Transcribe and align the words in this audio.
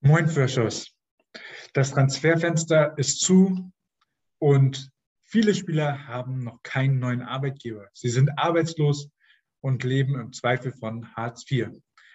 Moin 0.00 0.28
Frischers. 0.28 0.96
Das 1.72 1.90
Transferfenster 1.90 2.96
ist 2.98 3.20
zu 3.20 3.72
und 4.38 4.92
viele 5.24 5.52
Spieler 5.56 6.06
haben 6.06 6.44
noch 6.44 6.62
keinen 6.62 7.00
neuen 7.00 7.20
Arbeitgeber. 7.20 7.88
Sie 7.94 8.08
sind 8.08 8.38
arbeitslos 8.38 9.10
und 9.60 9.82
leben 9.82 10.14
im 10.14 10.32
Zweifel 10.32 10.70
von 10.70 11.12
Hartz 11.16 11.50
IV, 11.50 11.70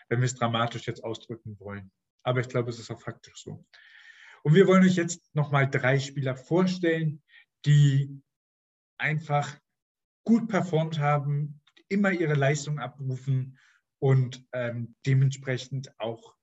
wenn 0.08 0.22
wir 0.22 0.26
es 0.26 0.36
dramatisch 0.36 0.88
jetzt 0.88 1.04
ausdrücken 1.04 1.60
wollen. 1.60 1.92
Aber 2.24 2.40
ich 2.40 2.48
glaube, 2.48 2.70
es 2.70 2.80
ist 2.80 2.90
auch 2.90 3.02
faktisch 3.02 3.44
so. 3.44 3.66
Und 4.44 4.56
wir 4.56 4.66
wollen 4.66 4.86
euch 4.86 4.96
jetzt 4.96 5.36
nochmal 5.36 5.70
drei 5.70 6.00
Spieler 6.00 6.38
vorstellen, 6.38 7.22
die 7.66 8.22
einfach 8.98 9.60
gut 10.24 10.48
performt 10.48 11.00
haben, 11.00 11.60
immer 11.90 12.12
ihre 12.14 12.36
Leistung 12.36 12.80
abrufen 12.80 13.60
und 14.00 14.42
ähm, 14.54 14.96
dementsprechend 15.06 15.94
auch 16.00 16.34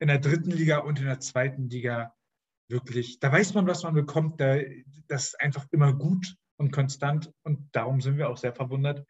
in 0.00 0.08
der 0.08 0.18
dritten 0.18 0.50
Liga 0.50 0.78
und 0.78 1.00
in 1.00 1.06
der 1.06 1.20
zweiten 1.20 1.68
Liga 1.68 2.14
wirklich, 2.68 3.18
da 3.20 3.32
weiß 3.32 3.54
man, 3.54 3.66
was 3.66 3.82
man 3.82 3.94
bekommt. 3.94 4.40
Da, 4.40 4.58
das 5.08 5.28
ist 5.28 5.40
einfach 5.40 5.66
immer 5.70 5.92
gut 5.92 6.36
und 6.56 6.70
konstant. 6.70 7.32
Und 7.42 7.68
darum 7.72 8.00
sind 8.00 8.16
wir 8.16 8.28
auch 8.28 8.36
sehr 8.36 8.54
verwundert, 8.54 9.06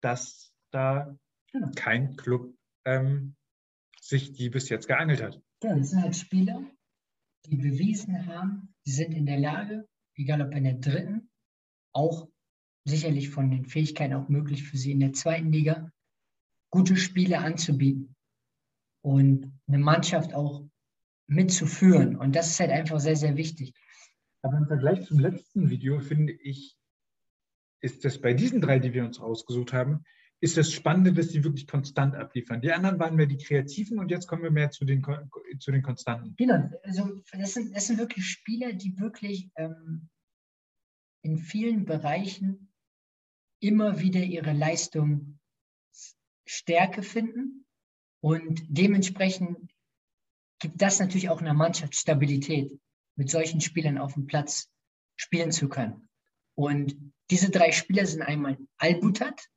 dass 0.00 0.52
da 0.70 1.16
genau. 1.52 1.70
kein 1.76 2.16
Club 2.16 2.54
ähm, 2.84 3.36
sich 4.00 4.32
die 4.32 4.50
bis 4.50 4.68
jetzt 4.68 4.88
geangelt 4.88 5.22
hat. 5.22 5.40
Ja, 5.62 5.76
das 5.76 5.90
sind 5.90 6.02
halt 6.02 6.16
Spieler, 6.16 6.64
die 7.46 7.56
bewiesen 7.56 8.26
haben, 8.26 8.74
sie 8.84 8.92
sind 8.92 9.12
in 9.12 9.26
der 9.26 9.38
Lage, 9.38 9.88
egal 10.16 10.42
ob 10.42 10.52
in 10.54 10.64
der 10.64 10.74
dritten, 10.74 11.30
auch 11.92 12.28
sicherlich 12.84 13.30
von 13.30 13.50
den 13.50 13.66
Fähigkeiten 13.66 14.14
auch 14.14 14.28
möglich 14.28 14.64
für 14.64 14.76
sie 14.76 14.90
in 14.90 15.00
der 15.00 15.12
zweiten 15.12 15.52
Liga, 15.52 15.92
gute 16.70 16.96
Spiele 16.96 17.38
anzubieten 17.38 18.16
und 19.02 19.52
eine 19.66 19.78
Mannschaft 19.78 20.34
auch 20.34 20.66
mitzuführen. 21.26 22.16
Und 22.16 22.34
das 22.34 22.50
ist 22.50 22.60
halt 22.60 22.70
einfach 22.70 23.00
sehr, 23.00 23.16
sehr 23.16 23.36
wichtig. 23.36 23.74
Aber 24.42 24.56
im 24.56 24.66
Vergleich 24.66 25.04
zum 25.04 25.18
letzten 25.18 25.70
Video 25.70 26.00
finde 26.00 26.32
ich, 26.32 26.76
ist 27.80 28.04
das 28.04 28.20
bei 28.20 28.32
diesen 28.32 28.60
drei, 28.60 28.78
die 28.78 28.92
wir 28.92 29.04
uns 29.04 29.20
ausgesucht 29.20 29.72
haben, 29.72 30.04
ist 30.40 30.56
das 30.56 30.72
Spannende, 30.72 31.12
dass 31.12 31.28
sie 31.28 31.44
wirklich 31.44 31.68
konstant 31.68 32.16
abliefern. 32.16 32.60
Die 32.60 32.72
anderen 32.72 32.98
waren 32.98 33.14
mehr 33.14 33.26
die 33.26 33.36
Kreativen 33.36 34.00
und 34.00 34.10
jetzt 34.10 34.26
kommen 34.26 34.42
wir 34.42 34.50
mehr 34.50 34.70
zu 34.70 34.84
den, 34.84 35.04
zu 35.60 35.70
den 35.70 35.82
Konstanten. 35.82 36.34
Genau, 36.36 36.68
also 36.82 37.22
das 37.32 37.54
sind, 37.54 37.74
das 37.76 37.86
sind 37.86 37.98
wirklich 37.98 38.26
Spieler, 38.26 38.72
die 38.72 38.98
wirklich 38.98 39.50
ähm, 39.54 40.08
in 41.22 41.38
vielen 41.38 41.84
Bereichen 41.84 42.72
immer 43.60 44.00
wieder 44.00 44.20
ihre 44.20 44.52
Leistung 44.52 45.38
Stärke 46.44 47.04
finden 47.04 47.61
und 48.22 48.62
dementsprechend 48.68 49.74
gibt 50.60 50.80
das 50.80 51.00
natürlich 51.00 51.28
auch 51.28 51.40
einer 51.40 51.54
Mannschaft 51.54 51.96
Stabilität, 51.96 52.78
mit 53.16 53.28
solchen 53.28 53.60
Spielern 53.60 53.98
auf 53.98 54.14
dem 54.14 54.26
Platz 54.26 54.70
spielen 55.16 55.50
zu 55.50 55.68
können. 55.68 56.08
Und 56.54 56.96
diese 57.30 57.50
drei 57.50 57.72
Spieler 57.72 58.06
sind 58.06 58.22
einmal 58.22 58.56
Albutat, 58.78 59.48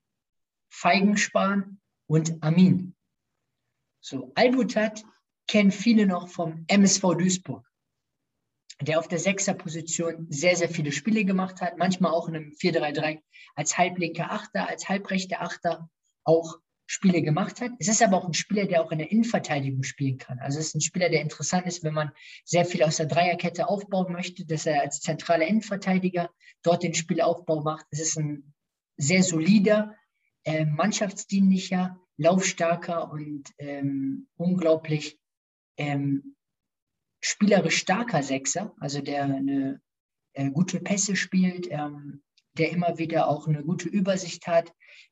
Feigenspan 0.70 1.80
und 2.08 2.42
Amin. 2.42 2.96
So, 4.02 4.32
Albutat 4.36 5.06
kennen 5.48 5.72
viele 5.72 6.08
noch 6.08 6.28
vom 6.28 6.66
MSV 6.68 7.02
Duisburg, 7.02 7.70
der 8.82 8.98
auf 9.00 9.08
der 9.08 9.20
Sechserposition 9.20 10.26
sehr, 10.30 10.56
sehr 10.56 10.70
viele 10.70 10.92
Spiele 10.92 11.24
gemacht 11.24 11.62
hat, 11.62 11.78
manchmal 11.78 12.12
auch 12.12 12.28
in 12.28 12.36
einem 12.36 12.52
4-3-3 12.52 13.22
als 13.54 13.78
halblinker 13.78 14.32
Achter, 14.32 14.68
als 14.68 14.90
halbrechter 14.90 15.42
Achter, 15.42 15.90
auch 16.24 16.60
Spiele 16.88 17.22
gemacht 17.22 17.62
hat. 17.62 17.72
Es 17.80 17.88
ist 17.88 18.04
aber 18.04 18.18
auch 18.18 18.26
ein 18.26 18.34
Spieler, 18.34 18.66
der 18.68 18.84
auch 18.84 18.92
in 18.92 19.00
der 19.00 19.12
Innenverteidigung 19.12 19.84
spielen 19.84 20.18
kann. 20.18 20.40
Also 20.40 20.60
es 20.60 20.68
ist 20.68 20.76
ein 20.76 20.82
Spieler, 20.82 21.10
der 21.10 21.22
interessant 21.22 21.66
ist, 21.66 21.84
wenn 21.84 21.94
man 21.94 22.12
sehr 22.44 22.66
viel 22.66 22.84
aus 22.84 22.98
der 22.98 23.08
Dreierkette 23.08 23.68
aufbauen 23.68 24.14
möchte, 24.14 24.46
dass 24.46 24.66
er 24.66 24.82
als 24.82 25.02
zentraler 25.02 25.48
Innenverteidiger 25.48 26.30
dort 26.62 26.84
den 26.84 26.94
Spielaufbau 26.94 27.62
macht. 27.62 27.86
Es 27.90 28.00
ist 28.00 28.18
ein 28.18 28.54
sehr 28.98 29.24
solider, 29.24 29.96
äh, 30.44 30.66
mannschaftsdienlicher, 30.66 32.00
laufstarker 32.18 33.12
und 33.12 33.52
ähm, 33.58 34.28
unglaublich 34.36 35.20
ähm, 35.78 36.36
spielerisch 37.20 37.78
starker 37.78 38.22
Sechser, 38.22 38.74
also 38.80 39.02
der 39.02 39.24
eine 39.24 39.82
äh, 40.34 40.52
gute 40.52 40.80
Pässe 40.80 41.16
spielt, 41.16 41.68
ähm, 41.72 42.24
der 42.58 42.72
immer 42.72 43.00
wieder 43.00 43.28
auch 43.28 43.48
eine 43.48 43.64
gute 43.64 43.90
Übersicht 43.90 44.48
hat, 44.48 44.72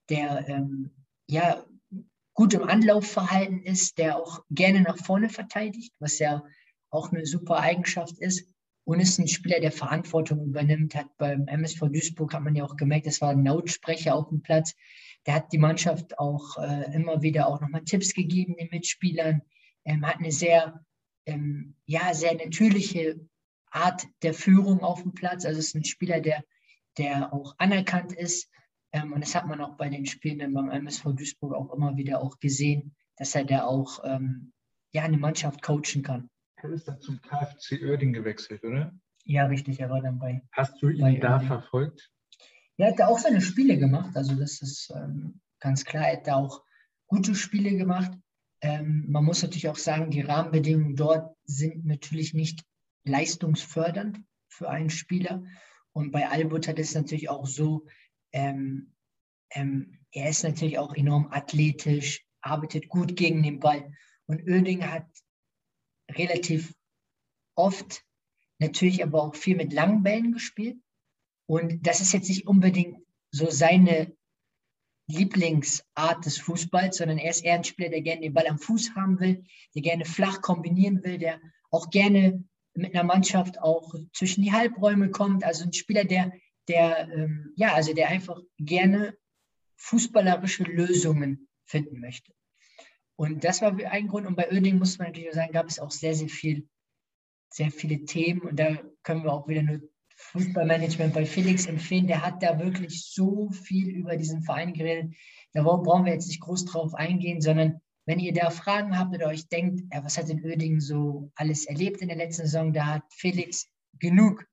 der 0.10 0.48
ähm, 0.48 1.03
ja, 1.28 1.64
gut 2.34 2.54
im 2.54 2.64
Anlaufverhalten 2.64 3.62
ist, 3.64 3.98
der 3.98 4.18
auch 4.18 4.44
gerne 4.50 4.82
nach 4.82 4.98
vorne 4.98 5.30
verteidigt, 5.30 5.94
was 6.00 6.20
ja 6.20 6.44
auch 6.90 7.12
eine 7.12 7.26
super 7.26 7.58
Eigenschaft 7.60 8.18
ist. 8.20 8.48
Und 8.86 9.00
ist 9.00 9.18
ein 9.18 9.30
Spieler, 9.30 9.62
der 9.62 9.72
Verantwortung 9.72 10.44
übernimmt. 10.44 10.94
Hat 10.96 11.08
beim 11.18 11.48
MSV 11.48 11.80
Duisburg 11.84 12.34
hat 12.34 12.44
man 12.44 12.56
ja 12.56 12.66
auch 12.66 12.76
gemerkt, 12.76 13.08
das 13.08 13.22
war 13.22 13.30
ein 13.30 13.46
Lautsprecher 13.46 14.14
auf 14.14 14.28
dem 14.28 14.42
Platz. 14.42 14.76
Der 15.26 15.36
hat 15.36 15.54
die 15.54 15.58
Mannschaft 15.58 16.20
auch 16.20 16.58
äh, 16.58 16.94
immer 16.94 17.22
wieder 17.22 17.48
auch 17.48 17.62
nochmal 17.62 17.86
Tipps 17.86 18.14
gegeben 18.14 18.58
den 18.58 18.68
Mitspielern. 18.72 19.42
Ähm, 19.86 20.06
hat 20.06 20.18
eine 20.18 20.34
sehr, 20.34 20.84
ähm, 21.26 21.76
ja, 21.86 22.14
sehr 22.14 22.36
natürliche 22.36 23.22
Art 23.72 24.06
der 24.22 24.34
Führung 24.34 24.82
auf 24.82 25.02
dem 25.02 25.14
Platz. 25.14 25.46
Also 25.46 25.60
ist 25.60 25.76
ein 25.76 25.86
Spieler, 25.86 26.20
der, 26.20 26.44
der 26.98 27.32
auch 27.34 27.56
anerkannt 27.60 28.12
ist 28.12 28.50
ähm, 28.94 29.12
und 29.12 29.22
das 29.22 29.36
hat 29.36 29.48
man 29.48 29.60
auch 29.60 29.76
bei 29.76 29.90
den 29.90 30.06
Spielen 30.06 30.54
beim 30.54 30.70
MSV 30.70 31.04
Duisburg 31.16 31.54
auch 31.54 31.74
immer 31.74 31.98
wieder 31.98 32.22
auch 32.22 32.40
gesehen, 32.40 32.96
dass 33.18 33.36
er 33.36 33.44
da 33.44 33.66
auch 33.66 34.00
ähm, 34.06 34.54
ja, 34.92 35.04
eine 35.04 35.18
Mannschaft 35.18 35.62
coachen 35.62 36.04
kann. 36.04 36.30
Er 36.56 36.70
ist 36.70 36.88
dann 36.88 37.02
zum 37.02 37.22
KfC 37.22 37.84
Oerding 37.84 38.14
gewechselt, 38.14 38.64
oder? 38.64 38.94
Ja, 39.26 39.46
richtig, 39.48 39.80
er 39.80 39.90
war 39.90 40.02
dann 40.02 40.20
bei. 40.20 40.44
Hast 40.52 40.82
du 40.82 40.90
ihn 40.90 41.20
da 41.20 41.34
Oerding. 41.34 41.48
verfolgt? 41.48 42.12
Er 42.78 42.92
hat 42.92 43.00
da 43.00 43.08
auch 43.08 43.20
seine 43.20 43.42
Spiele 43.42 43.78
gemacht, 43.78 44.16
also 44.16 44.36
das 44.36 44.62
ist 44.62 44.92
ähm, 44.96 45.42
ganz 45.60 45.86
klar, 45.86 46.08
er 46.08 46.18
hat 46.18 46.28
da 46.28 46.36
auch 46.36 46.64
gute 47.08 47.36
Spiele 47.36 47.76
gemacht. 47.76 48.12
Ähm, 48.62 49.06
man 49.10 49.26
muss 49.26 49.42
natürlich 49.44 49.70
auch 49.70 49.78
sagen, 49.78 50.12
die 50.12 50.22
Rahmenbedingungen 50.22 50.96
dort 50.96 51.36
sind 51.44 51.86
natürlich 51.86 52.34
nicht 52.34 52.64
leistungsfördernd 53.06 54.20
für 54.48 54.70
einen 54.70 54.90
Spieler. 54.90 55.44
Und 55.92 56.12
bei 56.12 56.30
Albut 56.30 56.68
hat 56.68 56.80
es 56.80 56.96
natürlich 56.96 57.30
auch 57.30 57.46
so, 57.46 57.86
ähm, 58.34 58.94
ähm, 59.52 60.00
er 60.12 60.30
ist 60.30 60.44
natürlich 60.44 60.78
auch 60.78 60.94
enorm 60.96 61.28
athletisch, 61.32 62.26
arbeitet 62.42 62.90
gut 62.90 63.16
gegen 63.16 63.42
den 63.44 63.60
Ball. 63.60 63.94
Und 64.26 64.48
Oerding 64.48 64.86
hat 64.86 65.08
relativ 66.12 66.74
oft 67.56 68.04
natürlich 68.60 69.04
aber 69.04 69.24
auch 69.24 69.36
viel 69.36 69.56
mit 69.56 69.74
langen 69.74 70.04
Bällen 70.04 70.34
gespielt. 70.34 70.78
Und 71.46 71.86
das 71.86 72.02
ist 72.02 72.14
jetzt 72.14 72.30
nicht 72.30 72.48
unbedingt 72.48 72.98
so 73.32 73.50
seine 73.50 74.16
Lieblingsart 75.08 76.26
des 76.26 76.40
Fußballs, 76.40 76.98
sondern 76.98 77.18
er 77.18 77.32
ist 77.32 77.44
eher 77.44 77.56
ein 77.56 77.64
Spieler, 77.64 77.90
der 77.90 78.02
gerne 78.02 78.22
den 78.22 78.34
Ball 78.34 78.48
am 78.48 78.58
Fuß 78.58 78.96
haben 78.96 79.20
will, 79.20 79.44
der 79.76 79.82
gerne 79.82 80.06
flach 80.06 80.42
kombinieren 80.42 81.04
will, 81.04 81.18
der 81.18 81.42
auch 81.72 81.90
gerne 81.90 82.44
mit 82.74 82.96
einer 82.96 83.04
Mannschaft 83.04 83.60
auch 83.60 83.94
zwischen 84.14 84.44
die 84.44 84.54
Halbräume 84.54 85.12
kommt. 85.12 85.44
Also 85.44 85.66
ein 85.66 85.74
Spieler, 85.74 86.06
der 86.06 86.32
der, 86.68 87.10
ähm, 87.12 87.54
ja, 87.56 87.74
also 87.74 87.94
der 87.94 88.10
einfach 88.10 88.40
gerne 88.58 89.18
fußballerische 89.76 90.64
Lösungen 90.64 91.48
finden 91.66 92.00
möchte. 92.00 92.34
Und 93.16 93.44
das 93.44 93.62
war 93.62 93.76
ein 93.76 94.08
Grund. 94.08 94.28
Und 94.28 94.36
bei 94.36 94.52
Oerding 94.52 94.78
muss 94.78 94.98
man 94.98 95.10
natürlich 95.10 95.34
sagen, 95.34 95.54
gab 95.54 95.68
es 95.68 95.80
auch 95.80 95.92
sehr, 95.92 96.16
sehr 96.16 96.30
viel, 96.30 96.68
sehr 97.50 97.72
viele 97.72 98.06
Themen. 98.06 98.42
Und 98.42 98.60
da 98.60 98.78
können 99.04 99.24
wir 99.24 99.34
auch 99.34 99.48
wieder 99.48 99.62
nur 99.62 99.82
Fußballmanagement 100.16 101.14
bei 101.14 101.26
Felix 101.26 101.66
empfehlen. 101.66 102.08
Der 102.08 102.26
hat 102.26 102.42
da 102.42 102.60
wirklich 102.60 103.06
so 103.06 103.50
viel 103.52 103.90
über 103.90 104.16
diesen 104.16 104.44
Verein 104.44 104.74
geredet. 104.74 105.14
Da 105.54 105.64
brauchen 105.64 106.06
wir 106.06 106.14
jetzt 106.14 106.28
nicht 106.28 106.42
groß 106.42 106.66
drauf 106.66 106.96
eingehen, 106.96 107.42
sondern 107.42 107.82
wenn 108.06 108.20
ihr 108.20 108.34
da 108.34 108.50
Fragen 108.50 108.98
habt 108.98 109.14
oder 109.16 109.28
euch 109.28 109.48
denkt, 109.48 109.82
ja, 109.94 110.04
was 110.04 110.18
hat 110.18 110.28
denn 110.28 110.44
Oerding 110.44 110.80
so 110.80 111.32
alles 111.36 111.66
erlebt 111.66 112.02
in 112.02 112.10
der 112.10 112.18
letzten 112.18 112.44
Saison, 112.44 112.74
da 112.74 112.88
hat 112.88 113.04
Felix 113.14 113.70
genug 114.00 114.46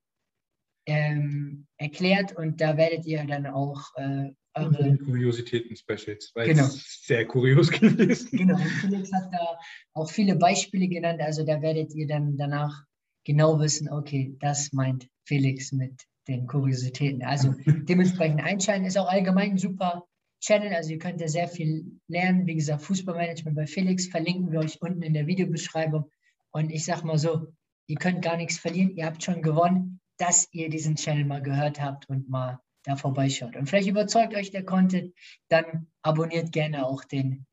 ähm, 0.85 1.67
erklärt 1.81 2.37
und 2.37 2.61
da 2.61 2.77
werdet 2.77 3.05
ihr 3.05 3.25
dann 3.25 3.47
auch 3.47 3.83
äh, 3.95 4.29
eure 4.53 4.97
Kuriositäten-Specials, 4.97 6.31
weil 6.35 6.49
genau. 6.49 6.65
es 6.65 7.01
sehr 7.03 7.25
kurios 7.25 7.71
gewesen. 7.71 8.37
Genau, 8.37 8.55
und 8.55 8.63
Felix 8.63 9.11
hat 9.11 9.29
da 9.31 9.57
auch 9.93 10.09
viele 10.09 10.35
Beispiele 10.35 10.87
genannt, 10.87 11.21
also 11.21 11.43
da 11.43 11.61
werdet 11.61 11.93
ihr 11.95 12.07
dann 12.07 12.37
danach 12.37 12.83
genau 13.25 13.59
wissen, 13.59 13.89
okay, 13.89 14.35
das 14.39 14.71
meint 14.73 15.07
Felix 15.25 15.71
mit 15.71 16.03
den 16.27 16.45
Kuriositäten. 16.47 17.23
Also 17.23 17.55
dementsprechend 17.65 18.43
einschalten 18.43 18.85
ist 18.85 18.97
auch 18.97 19.09
allgemein 19.09 19.51
ein 19.51 19.57
super 19.57 20.05
Channel, 20.41 20.73
also 20.73 20.91
ihr 20.91 20.99
könnt 20.99 21.21
da 21.21 21.27
sehr 21.27 21.47
viel 21.47 21.99
lernen. 22.07 22.45
Wie 22.45 22.55
gesagt, 22.55 22.81
Fußballmanagement 22.83 23.55
bei 23.55 23.67
Felix 23.67 24.07
verlinken 24.07 24.51
wir 24.51 24.59
euch 24.59 24.81
unten 24.81 25.01
in 25.01 25.13
der 25.13 25.27
Videobeschreibung. 25.27 26.09
Und 26.51 26.71
ich 26.71 26.83
sag 26.85 27.03
mal 27.03 27.17
so, 27.17 27.53
ihr 27.87 27.97
könnt 27.97 28.23
gar 28.23 28.37
nichts 28.37 28.57
verlieren, 28.57 28.95
ihr 28.95 29.05
habt 29.05 29.23
schon 29.23 29.41
gewonnen 29.41 30.00
dass 30.21 30.47
ihr 30.51 30.69
diesen 30.69 30.97
Channel 30.97 31.25
mal 31.25 31.41
gehört 31.41 31.81
habt 31.81 32.07
und 32.07 32.29
mal 32.29 32.59
da 32.83 32.95
vorbeischaut. 32.95 33.55
Und 33.55 33.67
vielleicht 33.67 33.87
überzeugt 33.87 34.35
euch 34.35 34.51
der 34.51 34.63
Content, 34.63 35.15
dann 35.49 35.87
abonniert 36.03 36.51
gerne 36.51 36.85
auch 36.85 37.03
den 37.03 37.47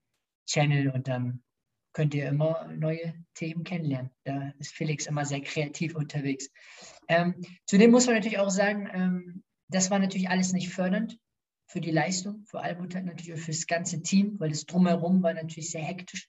Channel 0.47 0.91
und 0.91 1.09
dann 1.09 1.43
könnt 1.94 2.15
ihr 2.15 2.29
immer 2.29 2.69
neue 2.76 3.15
Themen 3.35 3.65
kennenlernen. 3.65 4.11
Da 4.25 4.53
ist 4.59 4.75
Felix 4.75 5.06
immer 5.06 5.25
sehr 5.25 5.41
kreativ 5.41 5.97
unterwegs. 5.97 6.50
Ähm, 7.09 7.37
zudem 7.67 7.91
muss 7.91 8.05
man 8.05 8.17
natürlich 8.17 8.38
auch 8.38 8.50
sagen, 8.50 8.87
ähm, 8.93 9.44
das 9.69 9.91
war 9.91 9.99
natürlich 9.99 10.29
alles 10.29 10.53
nicht 10.53 10.69
fördernd 10.69 11.19
für 11.67 11.81
die 11.81 11.91
Leistung, 11.91 12.44
für 12.44 12.61
Albutat 12.61 13.06
natürlich 13.06 13.32
auch 13.32 13.38
für 13.38 13.50
das 13.50 13.67
ganze 13.67 14.03
Team, 14.03 14.38
weil 14.38 14.50
das 14.50 14.67
drumherum 14.67 15.23
war 15.23 15.32
natürlich 15.32 15.70
sehr 15.70 15.82
hektisch. 15.82 16.29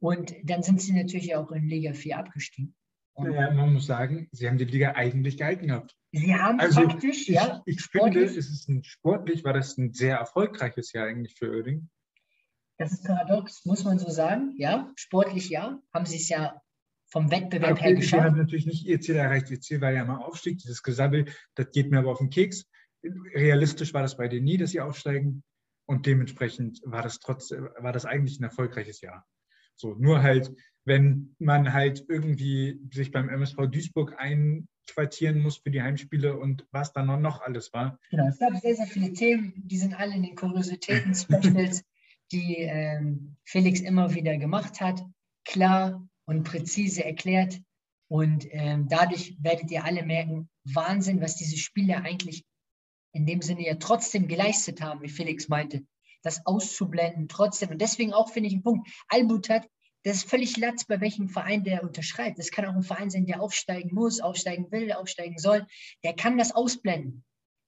Und 0.00 0.34
dann 0.42 0.62
sind 0.62 0.80
sie 0.80 0.92
natürlich 0.92 1.34
auch 1.34 1.50
in 1.52 1.68
Liga 1.68 1.92
4 1.92 2.18
abgestiegen. 2.18 2.74
Naja, 3.16 3.50
man 3.52 3.72
muss 3.72 3.86
sagen, 3.86 4.28
sie 4.32 4.48
haben 4.48 4.58
die 4.58 4.64
Liga 4.64 4.92
eigentlich 4.92 5.36
gehalten 5.36 5.68
gehabt. 5.68 5.96
Sie 6.12 6.34
haben 6.34 6.58
also 6.60 6.82
faktisch, 6.82 7.28
ich, 7.28 7.34
ja. 7.34 7.62
Ich 7.64 7.82
finde, 7.82 8.24
es 8.24 8.36
ist 8.36 8.68
ein, 8.68 8.82
sportlich 8.84 9.44
war 9.44 9.52
das 9.52 9.78
ein 9.78 9.92
sehr 9.92 10.16
erfolgreiches 10.16 10.92
Jahr 10.92 11.06
eigentlich 11.06 11.34
für 11.36 11.50
Oerding. 11.50 11.88
Das 12.78 12.92
ist 12.92 13.04
paradox, 13.04 13.64
muss 13.64 13.84
man 13.84 13.98
so 13.98 14.10
sagen. 14.10 14.54
Ja, 14.56 14.92
sportlich 14.96 15.48
ja, 15.48 15.78
haben 15.92 16.06
sie 16.06 16.16
es 16.16 16.28
ja 16.28 16.60
vom 17.06 17.30
Wettbewerb 17.30 17.72
okay, 17.72 17.84
her 17.84 17.94
geschafft. 17.94 18.22
Sie 18.22 18.28
haben 18.28 18.38
natürlich 18.38 18.66
nicht 18.66 18.86
ihr 18.86 19.00
Ziel 19.00 19.14
erreicht. 19.14 19.48
Ihr 19.50 19.60
Ziel 19.60 19.80
war 19.80 19.92
ja 19.92 20.04
mal 20.04 20.18
Aufstieg, 20.18 20.58
dieses 20.58 20.82
Gesabbel, 20.82 21.26
das 21.54 21.70
geht 21.70 21.90
mir 21.90 22.00
aber 22.00 22.10
auf 22.10 22.18
den 22.18 22.30
Keks. 22.30 22.66
Realistisch 23.34 23.94
war 23.94 24.02
das 24.02 24.16
bei 24.16 24.26
denen 24.26 24.44
nie, 24.44 24.56
dass 24.56 24.70
sie 24.70 24.80
aufsteigen. 24.80 25.44
Und 25.86 26.06
dementsprechend 26.06 26.80
war 26.84 27.02
das 27.02 27.20
trotz, 27.20 27.50
war 27.50 27.92
das 27.92 28.06
eigentlich 28.06 28.40
ein 28.40 28.44
erfolgreiches 28.44 29.00
Jahr. 29.00 29.24
So, 29.76 29.94
nur 29.94 30.22
halt, 30.22 30.52
wenn 30.84 31.34
man 31.38 31.72
halt 31.72 32.04
irgendwie 32.08 32.80
sich 32.92 33.10
beim 33.10 33.28
MSV 33.28 33.56
Duisburg 33.70 34.16
einquartieren 34.18 35.40
muss 35.40 35.58
für 35.58 35.70
die 35.70 35.82
Heimspiele 35.82 36.36
und 36.36 36.66
was 36.70 36.92
dann 36.92 37.20
noch 37.20 37.40
alles 37.40 37.72
war. 37.72 37.98
Genau, 38.10 38.28
es 38.28 38.38
gab 38.38 38.56
sehr, 38.56 38.76
sehr 38.76 38.86
viele 38.86 39.12
Themen, 39.12 39.52
die 39.56 39.78
sind 39.78 39.94
alle 39.94 40.14
in 40.14 40.22
den 40.22 40.36
Kuriositäten-Specials, 40.36 41.82
die 42.32 42.56
ähm, 42.58 43.36
Felix 43.44 43.80
immer 43.80 44.14
wieder 44.14 44.36
gemacht 44.36 44.80
hat, 44.80 45.02
klar 45.44 46.06
und 46.26 46.44
präzise 46.44 47.04
erklärt. 47.04 47.60
Und 48.08 48.46
ähm, 48.50 48.86
dadurch 48.88 49.36
werdet 49.40 49.70
ihr 49.70 49.84
alle 49.84 50.04
merken, 50.04 50.48
Wahnsinn, 50.64 51.20
was 51.20 51.36
diese 51.36 51.56
Spieler 51.56 52.02
eigentlich 52.02 52.44
in 53.12 53.26
dem 53.26 53.42
Sinne 53.42 53.66
ja 53.66 53.74
trotzdem 53.76 54.28
geleistet 54.28 54.80
haben, 54.80 55.02
wie 55.02 55.08
Felix 55.08 55.48
meinte 55.48 55.84
das 56.24 56.44
auszublenden 56.46 57.28
trotzdem. 57.28 57.70
Und 57.70 57.80
deswegen 57.80 58.12
auch 58.12 58.32
finde 58.32 58.48
ich 58.48 58.54
einen 58.54 58.62
Punkt. 58.62 58.88
Albutat, 59.08 59.68
das 60.04 60.16
ist 60.16 60.30
völlig 60.30 60.56
latz, 60.56 60.84
bei 60.84 61.00
welchem 61.00 61.28
Verein 61.28 61.64
der 61.64 61.82
unterschreibt. 61.82 62.38
Das 62.38 62.50
kann 62.50 62.66
auch 62.66 62.74
ein 62.74 62.82
Verein 62.82 63.10
sein, 63.10 63.26
der 63.26 63.40
aufsteigen 63.40 63.94
muss, 63.94 64.20
aufsteigen 64.20 64.70
will, 64.70 64.92
aufsteigen 64.92 65.38
soll. 65.38 65.66
Der 66.02 66.14
kann 66.14 66.36
das 66.36 66.52
ausblenden. 66.52 67.24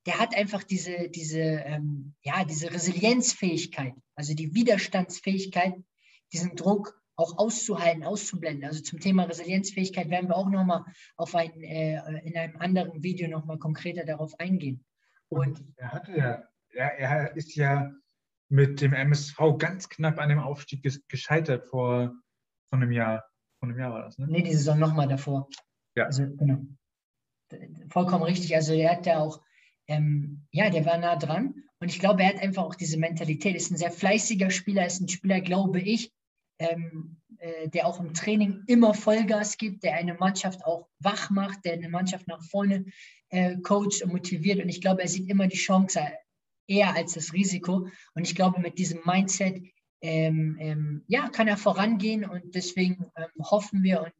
Der 0.06 0.18
hat 0.20 0.36
einfach 0.36 0.62
diese, 0.62 1.08
diese, 1.08 1.40
ähm, 1.40 2.14
ja, 2.22 2.44
diese 2.44 2.70
Resilienzfähigkeit, 2.72 3.94
also 4.14 4.34
die 4.34 4.54
Widerstandsfähigkeit, 4.54 5.74
diesen 6.32 6.54
Druck 6.56 7.00
auch 7.16 7.38
auszuhalten, 7.38 8.04
auszublenden. 8.04 8.68
Also 8.68 8.82
zum 8.82 9.00
Thema 9.00 9.24
Resilienzfähigkeit 9.24 10.10
werden 10.10 10.28
wir 10.28 10.36
auch 10.36 10.50
nochmal 10.50 10.84
äh, 11.18 11.96
in 12.24 12.36
einem 12.36 12.56
anderen 12.58 13.02
Video 13.02 13.28
nochmal 13.28 13.58
konkreter 13.58 14.04
darauf 14.04 14.38
eingehen. 14.38 14.84
Und, 15.28 15.60
Und 15.60 15.74
er 15.76 15.92
hatte 15.92 16.16
ja, 16.16 16.42
er, 16.74 16.98
er 16.98 17.36
ist 17.36 17.56
ja 17.56 17.90
mit 18.48 18.80
dem 18.80 18.92
MSV 18.92 19.36
ganz 19.58 19.88
knapp 19.88 20.18
an 20.18 20.28
dem 20.28 20.38
Aufstieg 20.38 20.82
gescheitert 21.08 21.66
vor, 21.68 22.14
vor 22.68 22.78
einem 22.78 22.92
Jahr. 22.92 23.24
Vor 23.58 23.68
einem 23.68 23.78
Jahr 23.78 23.92
war 23.92 24.02
das, 24.02 24.18
ne? 24.18 24.26
Nee, 24.28 24.42
die 24.42 24.54
Saison 24.54 24.78
nochmal 24.78 25.08
davor. 25.08 25.48
Ja. 25.96 26.04
Also, 26.04 26.26
genau. 26.26 26.60
Vollkommen 27.88 28.24
richtig. 28.24 28.54
Also, 28.54 28.74
er 28.74 28.92
hat 28.92 29.06
ja 29.06 29.18
auch, 29.18 29.40
ähm, 29.88 30.46
ja, 30.50 30.70
der 30.70 30.84
war 30.84 30.98
nah 30.98 31.16
dran. 31.16 31.54
Und 31.78 31.88
ich 31.88 31.98
glaube, 31.98 32.22
er 32.22 32.30
hat 32.30 32.42
einfach 32.42 32.62
auch 32.62 32.74
diese 32.74 32.98
Mentalität. 32.98 33.56
Ist 33.56 33.70
ein 33.70 33.76
sehr 33.76 33.90
fleißiger 33.90 34.50
Spieler, 34.50 34.86
ist 34.86 35.00
ein 35.00 35.08
Spieler, 35.08 35.40
glaube 35.40 35.80
ich, 35.80 36.12
ähm, 36.58 37.20
äh, 37.38 37.68
der 37.68 37.86
auch 37.86 38.00
im 38.00 38.14
Training 38.14 38.62
immer 38.66 38.94
Vollgas 38.94 39.58
gibt, 39.58 39.82
der 39.84 39.94
eine 39.94 40.14
Mannschaft 40.14 40.64
auch 40.64 40.88
wach 41.00 41.30
macht, 41.30 41.64
der 41.64 41.74
eine 41.74 41.88
Mannschaft 41.88 42.26
nach 42.28 42.42
vorne 42.42 42.86
äh, 43.28 43.56
coacht 43.58 44.02
und 44.02 44.12
motiviert. 44.12 44.62
Und 44.62 44.68
ich 44.68 44.80
glaube, 44.80 45.02
er 45.02 45.08
sieht 45.08 45.28
immer 45.28 45.48
die 45.48 45.56
Chance 45.56 46.00
eher 46.66 46.94
als 46.94 47.14
das 47.14 47.32
Risiko. 47.32 47.88
Und 48.14 48.26
ich 48.26 48.34
glaube, 48.34 48.60
mit 48.60 48.78
diesem 48.78 49.00
Mindset 49.04 49.62
ähm, 50.02 50.56
ähm, 50.60 51.04
ja, 51.08 51.28
kann 51.28 51.48
er 51.48 51.56
vorangehen 51.56 52.24
und 52.24 52.54
deswegen 52.54 53.06
ähm, 53.16 53.28
hoffen 53.40 53.82
wir 53.82 54.02
und 54.02 54.12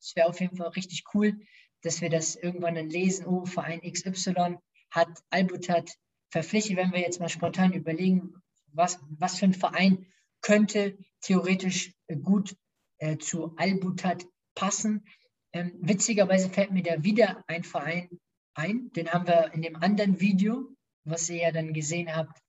es 0.00 0.16
wäre 0.16 0.28
auf 0.28 0.40
jeden 0.40 0.56
Fall 0.56 0.68
richtig 0.68 1.04
cool, 1.14 1.38
dass 1.82 2.00
wir 2.00 2.10
das 2.10 2.36
irgendwann 2.36 2.74
dann 2.74 2.88
lesen, 2.88 3.26
oh, 3.26 3.44
Verein 3.44 3.80
XY 3.80 4.58
hat 4.90 5.08
Albutat 5.30 5.94
verpflichtet, 6.30 6.76
wenn 6.76 6.92
wir 6.92 7.00
jetzt 7.00 7.20
mal 7.20 7.28
spontan 7.28 7.72
überlegen, 7.72 8.34
was, 8.72 8.98
was 9.18 9.38
für 9.38 9.46
ein 9.46 9.54
Verein 9.54 10.06
könnte 10.42 10.98
theoretisch 11.20 11.92
gut 12.22 12.56
äh, 12.98 13.18
zu 13.18 13.54
Albutat 13.56 14.26
passen. 14.54 15.04
Ähm, 15.52 15.72
witzigerweise 15.80 16.50
fällt 16.50 16.70
mir 16.70 16.82
da 16.82 17.02
wieder 17.02 17.44
ein 17.46 17.64
Verein 17.64 18.08
ein, 18.54 18.90
den 18.92 19.10
haben 19.10 19.26
wir 19.26 19.52
in 19.54 19.62
dem 19.62 19.76
anderen 19.76 20.20
Video 20.20 20.68
was 21.04 21.28
ihr 21.28 21.42
ja 21.42 21.52
dann 21.52 21.72
gesehen 21.72 22.14
habt, 22.14 22.40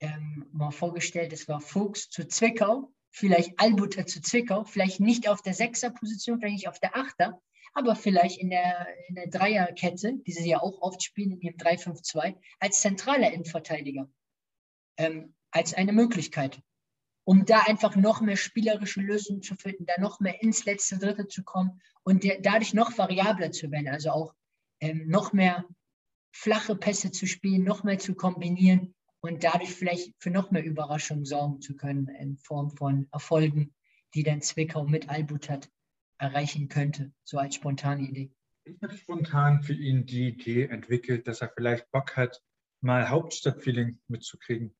ähm, 0.00 0.46
mal 0.52 0.70
vorgestellt, 0.70 1.32
es 1.32 1.48
war 1.48 1.60
Fuchs 1.60 2.08
zu 2.08 2.26
Zwickau, 2.26 2.92
vielleicht 3.10 3.58
Albuter 3.58 4.06
zu 4.06 4.20
Zwickau, 4.20 4.64
vielleicht 4.64 5.00
nicht 5.00 5.28
auf 5.28 5.42
der 5.42 5.54
Sechser-Position, 5.54 6.38
vielleicht 6.38 6.56
nicht 6.56 6.68
auf 6.68 6.78
der 6.78 6.96
Achter, 6.96 7.40
aber 7.74 7.96
vielleicht 7.96 8.38
in 8.38 8.50
der, 8.50 8.86
in 9.08 9.16
der 9.16 9.28
Dreierkette, 9.28 10.14
die 10.26 10.32
sie 10.32 10.50
ja 10.50 10.60
auch 10.60 10.80
oft 10.80 11.02
spielen 11.02 11.32
in 11.32 11.40
ihrem 11.40 11.56
3-5-2, 11.56 12.36
als 12.60 12.80
zentraler 12.80 13.32
Innenverteidiger. 13.32 14.08
Ähm, 14.96 15.34
als 15.50 15.74
eine 15.74 15.92
Möglichkeit, 15.92 16.60
um 17.24 17.44
da 17.44 17.60
einfach 17.60 17.96
noch 17.96 18.20
mehr 18.20 18.36
spielerische 18.36 19.00
Lösungen 19.00 19.42
zu 19.42 19.54
finden, 19.54 19.86
da 19.86 19.94
noch 20.00 20.20
mehr 20.20 20.42
ins 20.42 20.64
letzte 20.64 20.98
Drittel 20.98 21.28
zu 21.28 21.42
kommen 21.42 21.80
und 22.02 22.24
der, 22.24 22.40
dadurch 22.40 22.74
noch 22.74 22.96
variabler 22.96 23.52
zu 23.52 23.70
werden, 23.70 23.88
also 23.88 24.10
auch 24.10 24.34
ähm, 24.80 25.08
noch 25.08 25.32
mehr 25.32 25.64
flache 26.32 26.76
Pässe 26.76 27.10
zu 27.10 27.26
spielen, 27.26 27.64
noch 27.64 27.84
mehr 27.84 27.98
zu 27.98 28.14
kombinieren 28.14 28.94
und 29.20 29.44
dadurch 29.44 29.74
vielleicht 29.74 30.14
für 30.18 30.30
noch 30.30 30.50
mehr 30.50 30.64
Überraschungen 30.64 31.24
sorgen 31.24 31.60
zu 31.60 31.76
können 31.76 32.08
in 32.08 32.36
Form 32.36 32.70
von 32.70 33.08
Erfolgen, 33.12 33.74
die 34.14 34.22
dann 34.22 34.40
Zwickau 34.40 34.84
mit 34.84 35.08
Albutat 35.08 35.70
erreichen 36.18 36.68
könnte, 36.68 37.12
so 37.24 37.38
als 37.38 37.54
spontane 37.54 38.02
Idee. 38.02 38.30
Ich 38.64 38.82
habe 38.82 38.96
spontan 38.96 39.62
für 39.62 39.72
ihn 39.72 40.04
die 40.04 40.28
Idee 40.28 40.64
entwickelt, 40.66 41.26
dass 41.26 41.40
er 41.40 41.50
vielleicht 41.54 41.90
Bock 41.90 42.16
hat, 42.16 42.42
mal 42.80 43.08
Hauptstadtfeeling 43.08 43.98
mitzukriegen 44.08 44.74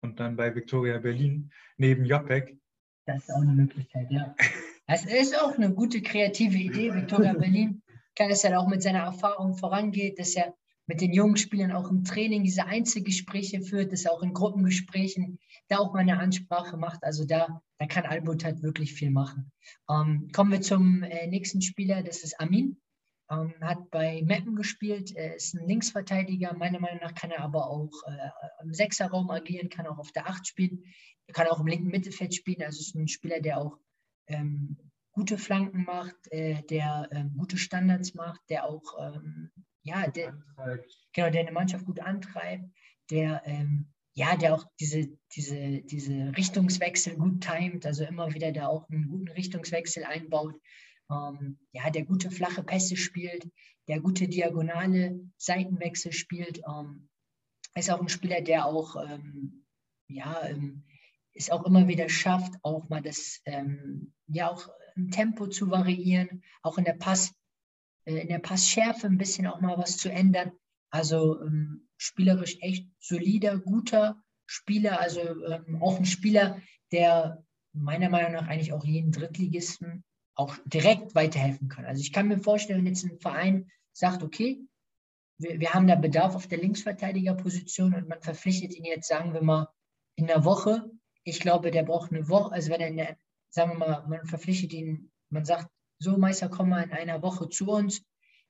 und 0.00 0.20
dann 0.20 0.36
bei 0.36 0.54
Victoria 0.54 0.98
Berlin 0.98 1.52
neben 1.76 2.04
Jopek. 2.04 2.58
Das 3.06 3.24
ist 3.24 3.30
auch 3.30 3.42
eine 3.42 3.52
Möglichkeit, 3.52 4.10
ja. 4.10 4.34
Das 4.88 5.04
ist 5.04 5.36
auch 5.36 5.56
eine 5.56 5.74
gute 5.74 6.00
kreative 6.00 6.56
Idee. 6.56 6.94
Victoria 6.94 7.32
Berlin 7.32 7.82
kann 8.14 8.30
es 8.30 8.44
ja 8.44 8.56
auch 8.56 8.68
mit 8.68 8.82
seiner 8.82 9.00
Erfahrung 9.00 9.56
vorangeht, 9.56 10.16
dass 10.20 10.36
er 10.36 10.54
mit 10.86 11.00
den 11.00 11.12
jungen 11.12 11.36
Spielern 11.36 11.72
auch 11.72 11.90
im 11.90 12.04
Training 12.04 12.44
diese 12.44 12.66
Einzelgespräche 12.66 13.60
führt, 13.60 13.92
dass 13.92 14.04
er 14.04 14.12
auch 14.12 14.22
in 14.22 14.32
Gruppengesprächen 14.32 15.38
da 15.68 15.78
auch 15.78 15.92
mal 15.92 16.00
eine 16.00 16.18
Ansprache 16.18 16.76
macht. 16.76 17.02
Also 17.02 17.24
da, 17.24 17.60
da 17.78 17.86
kann 17.86 18.06
Albut 18.06 18.44
halt 18.44 18.62
wirklich 18.62 18.94
viel 18.94 19.10
machen. 19.10 19.50
Ähm, 19.90 20.28
kommen 20.32 20.52
wir 20.52 20.60
zum 20.60 21.02
äh, 21.02 21.26
nächsten 21.26 21.60
Spieler, 21.60 22.02
das 22.02 22.22
ist 22.22 22.38
Amin. 22.40 22.80
Ähm, 23.28 23.54
hat 23.60 23.90
bei 23.90 24.22
Meppen 24.24 24.54
gespielt, 24.54 25.10
er 25.16 25.34
ist 25.34 25.54
ein 25.54 25.66
Linksverteidiger. 25.66 26.54
Meiner 26.54 26.78
Meinung 26.78 27.00
nach 27.00 27.14
kann 27.14 27.32
er 27.32 27.40
aber 27.40 27.68
auch 27.68 27.90
äh, 28.06 28.62
im 28.62 28.72
Sechserraum 28.72 29.30
agieren, 29.30 29.68
kann 29.68 29.88
auch 29.88 29.98
auf 29.98 30.12
der 30.12 30.28
Acht 30.28 30.46
spielen, 30.46 30.84
kann 31.32 31.48
auch 31.48 31.58
im 31.58 31.66
linken 31.66 31.88
Mittelfeld 31.88 32.34
spielen. 32.34 32.62
Also 32.62 32.80
ist 32.80 32.94
ein 32.94 33.08
Spieler, 33.08 33.40
der 33.40 33.58
auch 33.58 33.78
ähm, 34.28 34.76
gute 35.10 35.38
Flanken 35.38 35.82
macht, 35.82 36.30
äh, 36.30 36.62
der 36.70 37.08
ähm, 37.10 37.34
gute 37.36 37.56
Standards 37.56 38.14
macht, 38.14 38.40
der 38.48 38.64
auch 38.66 38.94
ähm, 39.00 39.50
ja, 39.86 40.08
der, 40.08 40.36
genau, 41.12 41.30
der 41.30 41.40
eine 41.40 41.52
Mannschaft 41.52 41.86
gut 41.86 42.00
antreibt, 42.00 42.64
der, 43.10 43.42
ähm, 43.46 43.92
ja, 44.14 44.36
der 44.36 44.54
auch 44.54 44.64
diese, 44.80 45.16
diese, 45.34 45.82
diese 45.82 46.36
Richtungswechsel 46.36 47.16
gut 47.16 47.42
timet, 47.42 47.86
also 47.86 48.04
immer 48.04 48.34
wieder 48.34 48.50
da 48.50 48.66
auch 48.66 48.88
einen 48.88 49.08
guten 49.08 49.28
Richtungswechsel 49.28 50.04
einbaut, 50.04 50.54
ähm, 51.10 51.58
ja, 51.72 51.88
der 51.90 52.04
gute 52.04 52.30
flache 52.30 52.64
Pässe 52.64 52.96
spielt, 52.96 53.48
der 53.86 54.00
gute 54.00 54.26
diagonale 54.26 55.20
Seitenwechsel 55.36 56.12
spielt, 56.12 56.60
ähm, 56.68 57.08
ist 57.76 57.90
auch 57.90 58.00
ein 58.00 58.08
Spieler, 58.08 58.40
der 58.40 58.66
auch, 58.66 58.96
ähm, 58.96 59.66
ja, 60.08 60.42
ähm, 60.48 60.84
es 61.34 61.50
auch 61.50 61.64
immer 61.64 61.86
wieder 61.86 62.08
schafft, 62.08 62.54
auch 62.62 62.88
mal 62.88 63.02
das, 63.02 63.40
ähm, 63.44 64.14
ja, 64.26 64.50
auch 64.50 64.68
im 64.96 65.10
Tempo 65.10 65.46
zu 65.46 65.70
variieren, 65.70 66.42
auch 66.62 66.78
in 66.78 66.84
der 66.84 66.94
Pass, 66.94 67.34
in 68.06 68.28
der 68.28 68.38
Passschärfe 68.38 69.06
ein 69.06 69.18
bisschen 69.18 69.46
auch 69.46 69.60
mal 69.60 69.78
was 69.78 69.96
zu 69.96 70.10
ändern. 70.10 70.52
Also 70.90 71.40
ähm, 71.42 71.88
spielerisch 71.96 72.56
echt 72.60 72.88
solider, 72.98 73.58
guter 73.58 74.22
Spieler, 74.46 75.00
also 75.00 75.20
ähm, 75.20 75.82
auch 75.82 75.98
ein 75.98 76.04
Spieler, 76.04 76.60
der 76.92 77.44
meiner 77.72 78.08
Meinung 78.08 78.32
nach 78.32 78.46
eigentlich 78.46 78.72
auch 78.72 78.84
jeden 78.84 79.12
Drittligisten 79.12 80.04
auch 80.34 80.56
direkt 80.66 81.14
weiterhelfen 81.14 81.68
kann. 81.68 81.84
Also 81.84 82.00
ich 82.00 82.12
kann 82.12 82.28
mir 82.28 82.38
vorstellen, 82.38 82.80
wenn 82.80 82.86
jetzt 82.86 83.04
ein 83.04 83.18
Verein 83.18 83.70
sagt, 83.92 84.22
okay, 84.22 84.60
wir, 85.38 85.58
wir 85.60 85.74
haben 85.74 85.86
da 85.86 85.96
Bedarf 85.96 86.34
auf 86.34 86.46
der 86.46 86.58
Linksverteidigerposition 86.58 87.94
und 87.94 88.08
man 88.08 88.22
verpflichtet 88.22 88.74
ihn 88.74 88.84
jetzt, 88.84 89.08
sagen 89.08 89.34
wir 89.34 89.42
mal, 89.42 89.68
in 90.14 90.26
der 90.26 90.44
Woche. 90.44 90.90
Ich 91.24 91.40
glaube, 91.40 91.70
der 91.70 91.82
braucht 91.82 92.12
eine 92.12 92.28
Woche, 92.28 92.52
also 92.52 92.70
wenn 92.70 92.80
er 92.80 92.88
in 92.88 92.96
der 92.96 93.16
sagen 93.56 93.72
wir 93.72 93.78
mal, 93.78 94.06
man 94.06 94.26
verpflichtet 94.26 94.72
ihn, 94.74 95.10
man 95.30 95.44
sagt, 95.44 95.68
so 95.98 96.16
Meister, 96.16 96.48
komm 96.48 96.70
mal 96.70 96.82
in 96.82 96.92
einer 96.92 97.22
Woche 97.22 97.48
zu 97.48 97.68
uns, 97.68 98.02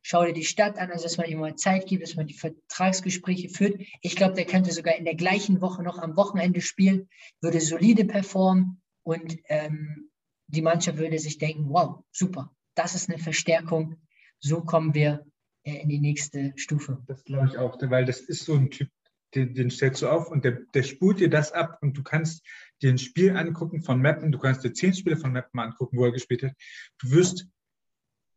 schau 0.03 0.25
dir 0.25 0.33
die 0.33 0.45
Stadt 0.45 0.79
an, 0.79 0.91
also 0.91 1.05
dass 1.05 1.17
man 1.17 1.27
ihm 1.27 1.41
mal 1.41 1.57
Zeit 1.57 1.87
gibt, 1.87 2.03
dass 2.03 2.15
man 2.15 2.27
die 2.27 2.35
Vertragsgespräche 2.35 3.49
führt. 3.49 3.81
Ich 4.03 4.17
glaube, 4.17 4.35
der 4.35 4.45
könnte 4.45 4.73
sogar 4.73 4.97
in 4.97 5.05
der 5.05 5.17
gleichen 5.17 5.61
Woche 5.61 5.83
noch 5.83 5.99
am 5.99 6.17
Wochenende 6.17 6.61
spielen, 6.61 7.09
würde 7.41 7.61
solide 7.61 8.05
performen 8.05 8.81
und 9.03 9.37
ähm, 9.49 10.11
die 10.49 10.63
Mannschaft 10.63 10.99
würde 10.99 11.19
sich 11.19 11.39
denken, 11.39 11.67
wow, 11.69 12.05
super, 12.13 12.55
das 12.75 12.95
ist 12.95 13.09
eine 13.09 13.19
Verstärkung, 13.19 13.97
so 14.39 14.61
kommen 14.63 14.95
wir 14.95 15.27
äh, 15.65 15.83
in 15.83 15.89
die 15.89 15.99
nächste 15.99 16.53
Stufe. 16.57 17.03
Das 17.07 17.25
glaube 17.25 17.49
ich 17.49 17.59
auch, 17.59 17.77
weil 17.81 18.05
das 18.05 18.21
ist 18.21 18.45
so 18.45 18.55
ein 18.55 18.71
Typ, 18.71 18.89
den, 19.35 19.55
den 19.55 19.71
stellst 19.71 20.03
du 20.03 20.09
auf 20.09 20.31
und 20.31 20.45
der, 20.45 20.61
der 20.75 20.85
spult 20.85 21.21
dir 21.21 21.31
das 21.31 21.53
ab 21.53 21.79
und 21.83 21.97
du 21.97 22.03
kannst 22.03 22.45
dir 22.83 22.91
ein 22.91 22.99
Spiel 22.99 23.37
angucken 23.37 23.83
von 23.83 24.01
Mappen, 24.01 24.33
du 24.33 24.39
kannst 24.39 24.65
dir 24.65 24.73
zehn 24.73 24.95
Spiele 24.95 25.17
von 25.17 25.33
Mappen 25.33 25.59
angucken, 25.59 25.97
wo 25.97 26.05
er 26.05 26.13
gespielt 26.13 26.43
hat. 26.43 26.55
Du 26.99 27.11
wirst 27.11 27.49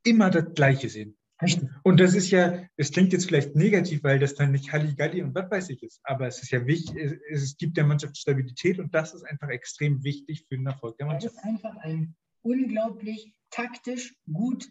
immer 0.04 0.30
das 0.30 0.54
Gleiche 0.54 0.90
sehen. 0.90 1.18
Und 1.84 2.02
das 2.02 2.16
ist 2.16 2.32
ja, 2.32 2.66
es 2.76 2.92
klingt 2.92 3.14
jetzt 3.14 3.28
vielleicht 3.28 3.56
negativ, 3.56 4.04
weil 4.04 4.20
das 4.20 4.36
dann 4.36 4.52
nicht 4.52 4.74
Halligalli 4.74 5.22
und 5.24 5.34
was 5.34 5.50
weiß 5.50 5.70
ich 5.70 5.82
ist, 5.84 6.02
aber 6.04 6.28
es 6.28 6.42
ist 6.42 6.52
ja 6.52 6.66
wichtig, 6.68 6.98
es, 6.98 7.14
es 7.44 7.58
gibt 7.58 7.78
der 7.78 7.86
Mannschaft 7.86 8.18
Stabilität 8.18 8.78
und 8.78 8.94
das 8.94 9.14
ist 9.14 9.24
einfach 9.24 9.48
extrem 9.48 10.04
wichtig 10.04 10.46
für 10.50 10.58
den 10.58 10.68
Erfolg 10.68 10.98
der 10.98 11.08
Mannschaft. 11.08 11.36
Er 11.36 11.40
ist 11.40 11.46
einfach 11.46 11.78
ein 11.78 12.14
unglaublich 12.42 13.34
taktisch 13.52 14.16
gut 14.32 14.70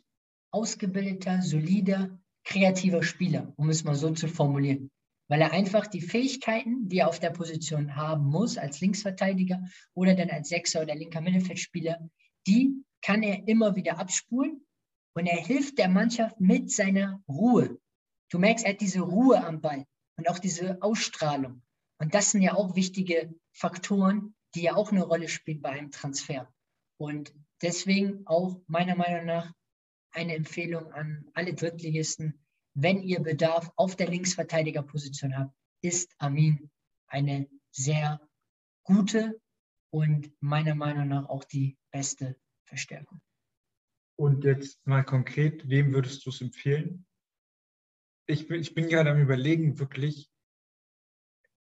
ausgebildeter, 0.51 1.41
solider, 1.41 2.21
kreativer 2.45 3.03
Spieler, 3.03 3.55
um 3.57 3.71
es 3.71 3.85
mal 3.85 3.95
so 3.95 4.11
zu 4.11 4.29
formulieren 4.29 4.91
weil 5.29 5.43
er 5.43 5.53
einfach 5.53 5.87
die 5.87 6.01
Fähigkeiten, 6.01 6.89
die 6.89 6.99
er 6.99 7.09
auf 7.09 7.21
der 7.21 7.31
Position 7.31 7.95
haben 7.97 8.25
muss, 8.25 8.59
als 8.59 8.81
Linksverteidiger 8.81 9.63
oder 9.95 10.15
dann 10.15 10.31
als 10.31 10.49
Sechser 10.49 10.83
oder 10.83 10.95
linker 10.95 11.21
Mittelfeldspieler, 11.21 12.09
die 12.47 12.83
kann 13.03 13.23
er 13.23 13.47
immer 13.47 13.77
wieder 13.77 13.99
abspulen 13.99 14.67
und 15.15 15.27
er 15.27 15.39
hilft 15.39 15.79
der 15.79 15.89
Mannschaft 15.89 16.41
mit 16.41 16.71
seiner 16.71 17.23
Ruhe. 17.29 17.79
Du 18.31 18.39
merkst, 18.39 18.65
er 18.65 18.73
hat 18.73 18.81
diese 18.81 19.01
Ruhe 19.01 19.45
am 19.45 19.61
Ball 19.61 19.85
und 20.17 20.29
auch 20.29 20.39
diese 20.39 20.83
Ausstrahlung. 20.83 21.63
Und 21.99 22.15
das 22.15 22.31
sind 22.31 22.43
ja 22.43 22.55
auch 22.55 22.77
wichtige 22.77 23.35
Faktoren, 23.53 24.35
die 24.55 24.63
ja 24.63 24.77
auch 24.77 24.93
eine 24.93 25.03
Rolle 25.03 25.29
spielen 25.29 25.61
bei 25.61 25.71
einem 25.71 25.91
Transfer. 25.91 26.53
Und 26.97 27.35
deswegen 27.63 28.27
auch 28.27 28.61
meiner 28.67 28.97
Meinung 28.97 29.27
nach 29.27 29.53
eine 30.13 30.35
Empfehlung 30.35 30.93
an 30.93 31.29
alle 31.35 31.55
Drittligisten, 31.55 32.45
wenn 32.81 33.03
ihr 33.03 33.21
Bedarf 33.21 33.73
auf 33.75 33.97
der 33.97 34.09
Linksverteidigerposition 34.09 35.37
habt, 35.37 35.53
ist 35.83 36.15
Amin 36.19 36.71
eine 37.09 37.49
sehr 37.73 38.21
gute 38.85 39.41
und 39.91 40.31
meiner 40.41 40.77
Meinung 40.77 41.09
nach 41.09 41.29
auch 41.29 41.43
die 41.43 41.77
beste 41.91 42.37
Verstärkung. 42.67 43.21
Und 44.17 44.45
jetzt 44.45 44.87
mal 44.87 45.03
konkret, 45.03 45.69
wem 45.69 45.93
würdest 45.93 46.25
du 46.25 46.31
es 46.31 46.41
empfehlen? 46.41 47.05
Ich 48.27 48.47
bin, 48.47 48.61
ich 48.61 48.75
bin 48.75 48.89
gerade 48.89 49.11
am 49.11 49.21
Überlegen, 49.21 49.79
wirklich, 49.79 50.31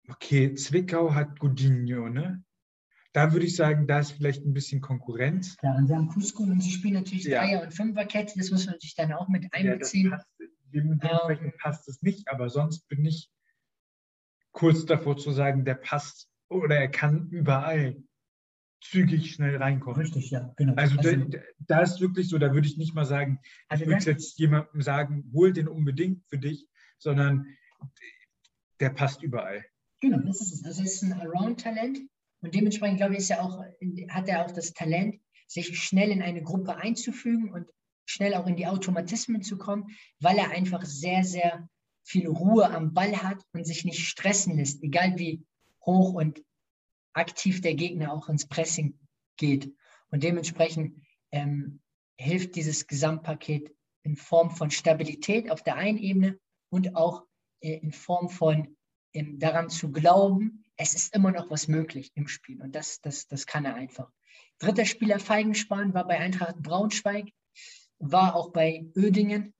okay, 0.07 0.55
Zwickau 0.55 1.13
hat 1.13 1.39
Godinho, 1.39 2.09
ne? 2.09 2.43
Da 3.11 3.31
würde 3.31 3.45
ich 3.45 3.55
sagen, 3.55 3.85
da 3.85 3.99
ist 3.99 4.11
vielleicht 4.11 4.43
ein 4.43 4.53
bisschen 4.53 4.81
Konkurrenz. 4.81 5.55
Klar, 5.57 5.77
und 5.77 5.87
sie 5.87 5.93
haben 5.93 6.09
Cusco 6.09 6.41
und 6.41 6.61
sie 6.61 6.71
spielen 6.71 6.95
natürlich 6.95 7.25
ja. 7.25 7.41
Dreier- 7.41 7.61
und 7.61 7.71
Fünferkette, 7.71 8.33
das 8.37 8.49
muss 8.49 8.65
man 8.65 8.73
natürlich 8.73 8.95
dann 8.95 9.13
auch 9.13 9.27
mit 9.27 9.53
einbeziehen. 9.53 10.11
Ja, 10.11 10.23
dementsprechend 10.73 11.57
passt 11.57 11.87
es 11.87 12.01
nicht, 12.01 12.27
aber 12.27 12.49
sonst 12.49 12.87
bin 12.87 13.05
ich 13.05 13.29
kurz 14.51 14.85
davor 14.85 15.17
zu 15.17 15.31
sagen, 15.31 15.65
der 15.65 15.75
passt 15.75 16.29
oder 16.49 16.75
er 16.77 16.89
kann 16.89 17.29
überall 17.29 18.01
zügig 18.81 19.31
schnell 19.31 19.57
reinkommen. 19.57 19.99
Richtig, 19.99 20.29
ja, 20.31 20.53
genau. 20.57 20.73
Also, 20.75 20.97
also 20.97 21.15
da, 21.15 21.39
da, 21.59 21.81
ist 21.81 22.01
wirklich 22.01 22.29
so, 22.29 22.37
da 22.37 22.53
würde 22.53 22.67
ich 22.67 22.77
nicht 22.77 22.93
mal 22.93 23.05
sagen, 23.05 23.39
also 23.69 23.83
ich 23.83 23.89
würde 23.89 24.11
jetzt 24.11 24.37
jemandem 24.37 24.81
sagen, 24.81 25.31
hol 25.33 25.53
den 25.53 25.67
unbedingt 25.67 26.23
für 26.27 26.37
dich, 26.37 26.67
sondern 26.97 27.47
der 28.79 28.89
passt 28.89 29.23
überall. 29.23 29.63
Genau, 30.01 30.19
das 30.19 30.41
ist 30.41 30.53
es. 30.53 30.65
Also 30.65 30.83
es 30.83 30.95
ist 30.95 31.03
ein 31.03 31.13
Around-Talent 31.13 31.99
und 32.41 32.53
dementsprechend, 32.53 32.97
glaube 32.97 33.13
ich, 33.13 33.19
ist 33.19 33.31
er 33.31 33.43
auch, 33.43 33.63
hat 34.09 34.27
er 34.27 34.45
auch 34.45 34.51
das 34.51 34.73
Talent, 34.73 35.21
sich 35.47 35.77
schnell 35.79 36.11
in 36.11 36.21
eine 36.21 36.41
Gruppe 36.41 36.75
einzufügen 36.75 37.53
und 37.53 37.67
schnell 38.05 38.33
auch 38.35 38.47
in 38.47 38.55
die 38.55 38.67
Automatismen 38.67 39.41
zu 39.41 39.57
kommen, 39.57 39.95
weil 40.19 40.37
er 40.37 40.51
einfach 40.51 40.85
sehr, 40.85 41.23
sehr 41.23 41.67
viel 42.03 42.27
Ruhe 42.27 42.69
am 42.69 42.93
Ball 42.93 43.23
hat 43.23 43.43
und 43.53 43.65
sich 43.65 43.85
nicht 43.85 44.05
stressen 44.05 44.57
lässt, 44.57 44.83
egal 44.83 45.17
wie 45.17 45.45
hoch 45.85 46.13
und 46.13 46.43
aktiv 47.13 47.61
der 47.61 47.75
Gegner 47.75 48.11
auch 48.13 48.29
ins 48.29 48.47
Pressing 48.47 48.99
geht. 49.37 49.73
Und 50.09 50.23
dementsprechend 50.23 51.01
ähm, 51.31 51.81
hilft 52.17 52.55
dieses 52.55 52.87
Gesamtpaket 52.87 53.73
in 54.03 54.15
Form 54.15 54.51
von 54.51 54.69
Stabilität 54.69 55.49
auf 55.49 55.63
der 55.63 55.75
einen 55.75 55.97
Ebene 55.97 56.39
und 56.69 56.95
auch 56.95 57.25
äh, 57.61 57.77
in 57.77 57.91
Form 57.91 58.29
von 58.29 58.75
ähm, 59.13 59.39
daran 59.39 59.69
zu 59.69 59.91
glauben, 59.91 60.63
es 60.75 60.95
ist 60.95 61.15
immer 61.15 61.31
noch 61.31 61.49
was 61.49 61.67
möglich 61.67 62.11
im 62.15 62.27
Spiel. 62.27 62.61
Und 62.61 62.73
das, 62.75 62.99
das, 63.01 63.27
das 63.27 63.45
kann 63.45 63.65
er 63.65 63.75
einfach. 63.75 64.11
Dritter 64.59 64.85
Spieler 64.85 65.19
Feigenspan 65.19 65.93
war 65.93 66.07
bei 66.07 66.19
Eintracht 66.19 66.61
Braunschweig 66.61 67.29
war 68.11 68.35
auch 68.35 68.51
bei 68.51 68.85
Oedingen 68.95 69.53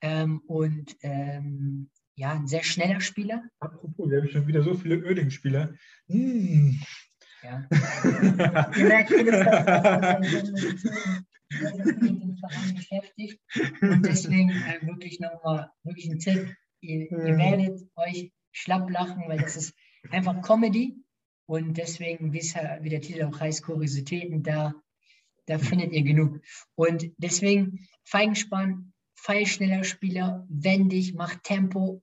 ähm, 0.00 0.40
und 0.46 0.96
ähm, 1.02 1.90
ja, 2.14 2.32
ein 2.32 2.46
sehr 2.46 2.62
schneller 2.64 3.00
Spieler. 3.00 3.42
Apropos, 3.60 4.10
wir 4.10 4.20
haben 4.20 4.28
schon 4.28 4.46
wieder 4.46 4.62
so 4.62 4.74
viele 4.74 5.04
Oedingen-Spieler. 5.04 5.74
Hm. 6.08 6.78
Ja. 7.42 7.66
Ihr 8.76 8.84
merkt, 8.84 9.08
Philipp, 9.08 9.32
mit 12.02 12.22
dem 12.22 12.36
Verein 12.36 12.74
beschäftigt. 12.74 13.40
Und 13.80 14.04
deswegen 14.04 14.50
äh, 14.50 14.86
wirklich 14.86 15.20
nochmal 15.20 15.70
wirklich 15.82 16.10
ein 16.10 16.18
Tipp. 16.18 16.54
Ihr, 16.80 17.10
ihr 17.10 17.36
werdet 17.38 17.80
euch 17.96 18.32
schlapp 18.52 18.90
lachen, 18.90 19.24
weil 19.26 19.38
das 19.38 19.56
ist 19.56 19.74
einfach 20.10 20.42
Comedy. 20.42 20.96
Und 21.46 21.78
deswegen, 21.78 22.32
wie 22.32 22.88
der 22.88 23.00
Titel 23.00 23.24
auch 23.24 23.40
heißt, 23.40 23.62
Kuriositäten, 23.62 24.42
da 24.42 24.74
da 25.50 25.58
findet 25.58 25.92
ihr 25.92 26.02
genug. 26.02 26.40
Und 26.74 27.10
deswegen 27.18 27.86
Feigenspann, 28.04 28.92
feilschneller 29.14 29.84
Spieler, 29.84 30.46
wendig, 30.48 31.14
macht 31.14 31.44
Tempo, 31.44 32.02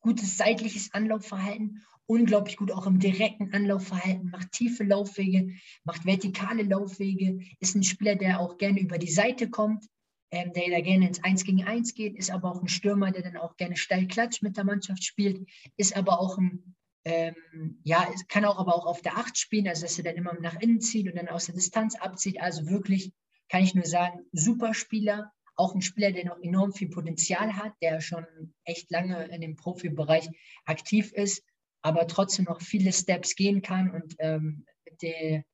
gutes 0.00 0.36
seitliches 0.36 0.92
Anlaufverhalten, 0.94 1.82
unglaublich 2.06 2.56
gut 2.56 2.70
auch 2.70 2.86
im 2.86 3.00
direkten 3.00 3.52
Anlaufverhalten, 3.52 4.30
macht 4.30 4.52
tiefe 4.52 4.84
Laufwege, 4.84 5.54
macht 5.84 6.04
vertikale 6.04 6.62
Laufwege, 6.62 7.40
ist 7.60 7.74
ein 7.74 7.82
Spieler, 7.82 8.14
der 8.14 8.40
auch 8.40 8.58
gerne 8.58 8.80
über 8.80 8.98
die 8.98 9.10
Seite 9.10 9.50
kommt, 9.50 9.84
ähm, 10.30 10.52
der 10.52 10.70
da 10.70 10.80
gerne 10.80 11.08
ins 11.08 11.22
1 11.22 11.44
gegen 11.44 11.64
1 11.64 11.94
geht, 11.94 12.16
ist 12.16 12.30
aber 12.30 12.50
auch 12.50 12.60
ein 12.60 12.68
Stürmer, 12.68 13.10
der 13.10 13.22
dann 13.22 13.36
auch 13.36 13.56
gerne 13.56 13.76
steil 13.76 14.06
klatsch 14.06 14.42
mit 14.42 14.56
der 14.56 14.64
Mannschaft 14.64 15.04
spielt, 15.04 15.48
ist 15.76 15.96
aber 15.96 16.20
auch 16.20 16.38
ein 16.38 16.75
ähm, 17.06 17.78
ja, 17.84 18.04
es 18.12 18.26
kann 18.26 18.44
auch 18.44 18.58
aber 18.58 18.74
auch 18.74 18.84
auf 18.84 19.00
der 19.00 19.16
8 19.16 19.38
spielen, 19.38 19.68
also 19.68 19.82
dass 19.82 19.96
er 19.96 20.02
dann 20.02 20.16
immer 20.16 20.34
nach 20.40 20.60
innen 20.60 20.80
zieht 20.80 21.06
und 21.06 21.16
dann 21.16 21.28
aus 21.28 21.46
der 21.46 21.54
Distanz 21.54 21.94
abzieht. 21.94 22.40
Also 22.40 22.66
wirklich, 22.68 23.12
kann 23.48 23.62
ich 23.62 23.76
nur 23.76 23.84
sagen, 23.84 24.26
super 24.32 24.74
Spieler. 24.74 25.30
Auch 25.54 25.72
ein 25.76 25.82
Spieler, 25.82 26.10
der 26.10 26.24
noch 26.24 26.42
enorm 26.42 26.72
viel 26.72 26.88
Potenzial 26.88 27.54
hat, 27.54 27.74
der 27.80 28.00
schon 28.00 28.26
echt 28.64 28.90
lange 28.90 29.24
in 29.28 29.40
dem 29.40 29.54
Profibereich 29.54 30.28
aktiv 30.64 31.12
ist, 31.12 31.44
aber 31.80 32.08
trotzdem 32.08 32.46
noch 32.46 32.60
viele 32.60 32.92
Steps 32.92 33.36
gehen 33.36 33.62
kann 33.62 33.92
und 33.92 34.16
ähm, 34.18 34.66
mit, 34.84 35.00
der, 35.00 35.44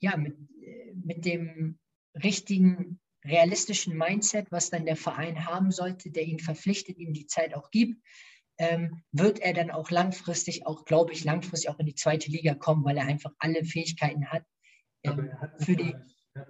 ja, 0.00 0.16
mit, 0.16 0.36
mit 1.04 1.24
dem 1.24 1.78
richtigen 2.20 2.98
realistischen 3.24 3.96
Mindset, 3.96 4.50
was 4.50 4.70
dann 4.70 4.84
der 4.84 4.96
Verein 4.96 5.46
haben 5.46 5.70
sollte, 5.70 6.10
der 6.10 6.24
ihn 6.24 6.40
verpflichtet, 6.40 6.98
ihm 6.98 7.12
die 7.12 7.26
Zeit 7.26 7.54
auch 7.54 7.70
gibt, 7.70 8.02
ähm, 8.58 9.02
wird 9.12 9.40
er 9.40 9.52
dann 9.52 9.70
auch 9.70 9.90
langfristig, 9.90 10.66
auch 10.66 10.84
glaube 10.84 11.12
ich, 11.12 11.24
langfristig 11.24 11.70
auch 11.70 11.78
in 11.78 11.86
die 11.86 11.94
zweite 11.94 12.30
Liga 12.30 12.54
kommen, 12.54 12.84
weil 12.84 12.96
er 12.96 13.06
einfach 13.06 13.32
alle 13.38 13.64
Fähigkeiten 13.64 14.26
hat, 14.26 14.44
ähm, 15.02 15.30
hat 15.40 15.62
für 15.62 15.76
die 15.76 15.94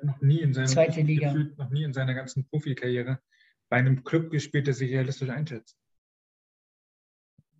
noch 0.02 0.20
nie 0.20 0.40
in 0.40 0.52
seiner, 0.52 0.66
zweite 0.66 1.00
Liga. 1.02 1.32
Gefühlt, 1.32 1.58
noch 1.58 1.70
nie 1.70 1.84
in 1.84 1.92
seiner 1.92 2.14
ganzen 2.14 2.48
Profikarriere 2.48 3.20
bei 3.68 3.76
einem 3.76 4.04
Club 4.04 4.30
gespielt, 4.30 4.66
der 4.66 4.74
sich 4.74 4.90
realistisch 4.90 5.28
einschätzt. 5.28 5.76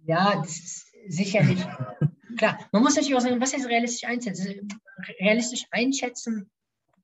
Ja, 0.04 0.36
das 0.36 0.58
ist 0.58 0.92
sicherlich. 1.08 1.60
Klar, 2.36 2.68
man 2.70 2.82
muss 2.82 2.94
natürlich 2.94 3.16
auch 3.16 3.20
sagen, 3.20 3.40
was 3.40 3.54
heißt 3.54 3.66
realistisch 3.66 4.08
einschätzen? 4.08 4.68
Realistisch 5.20 5.64
einschätzen 5.70 6.50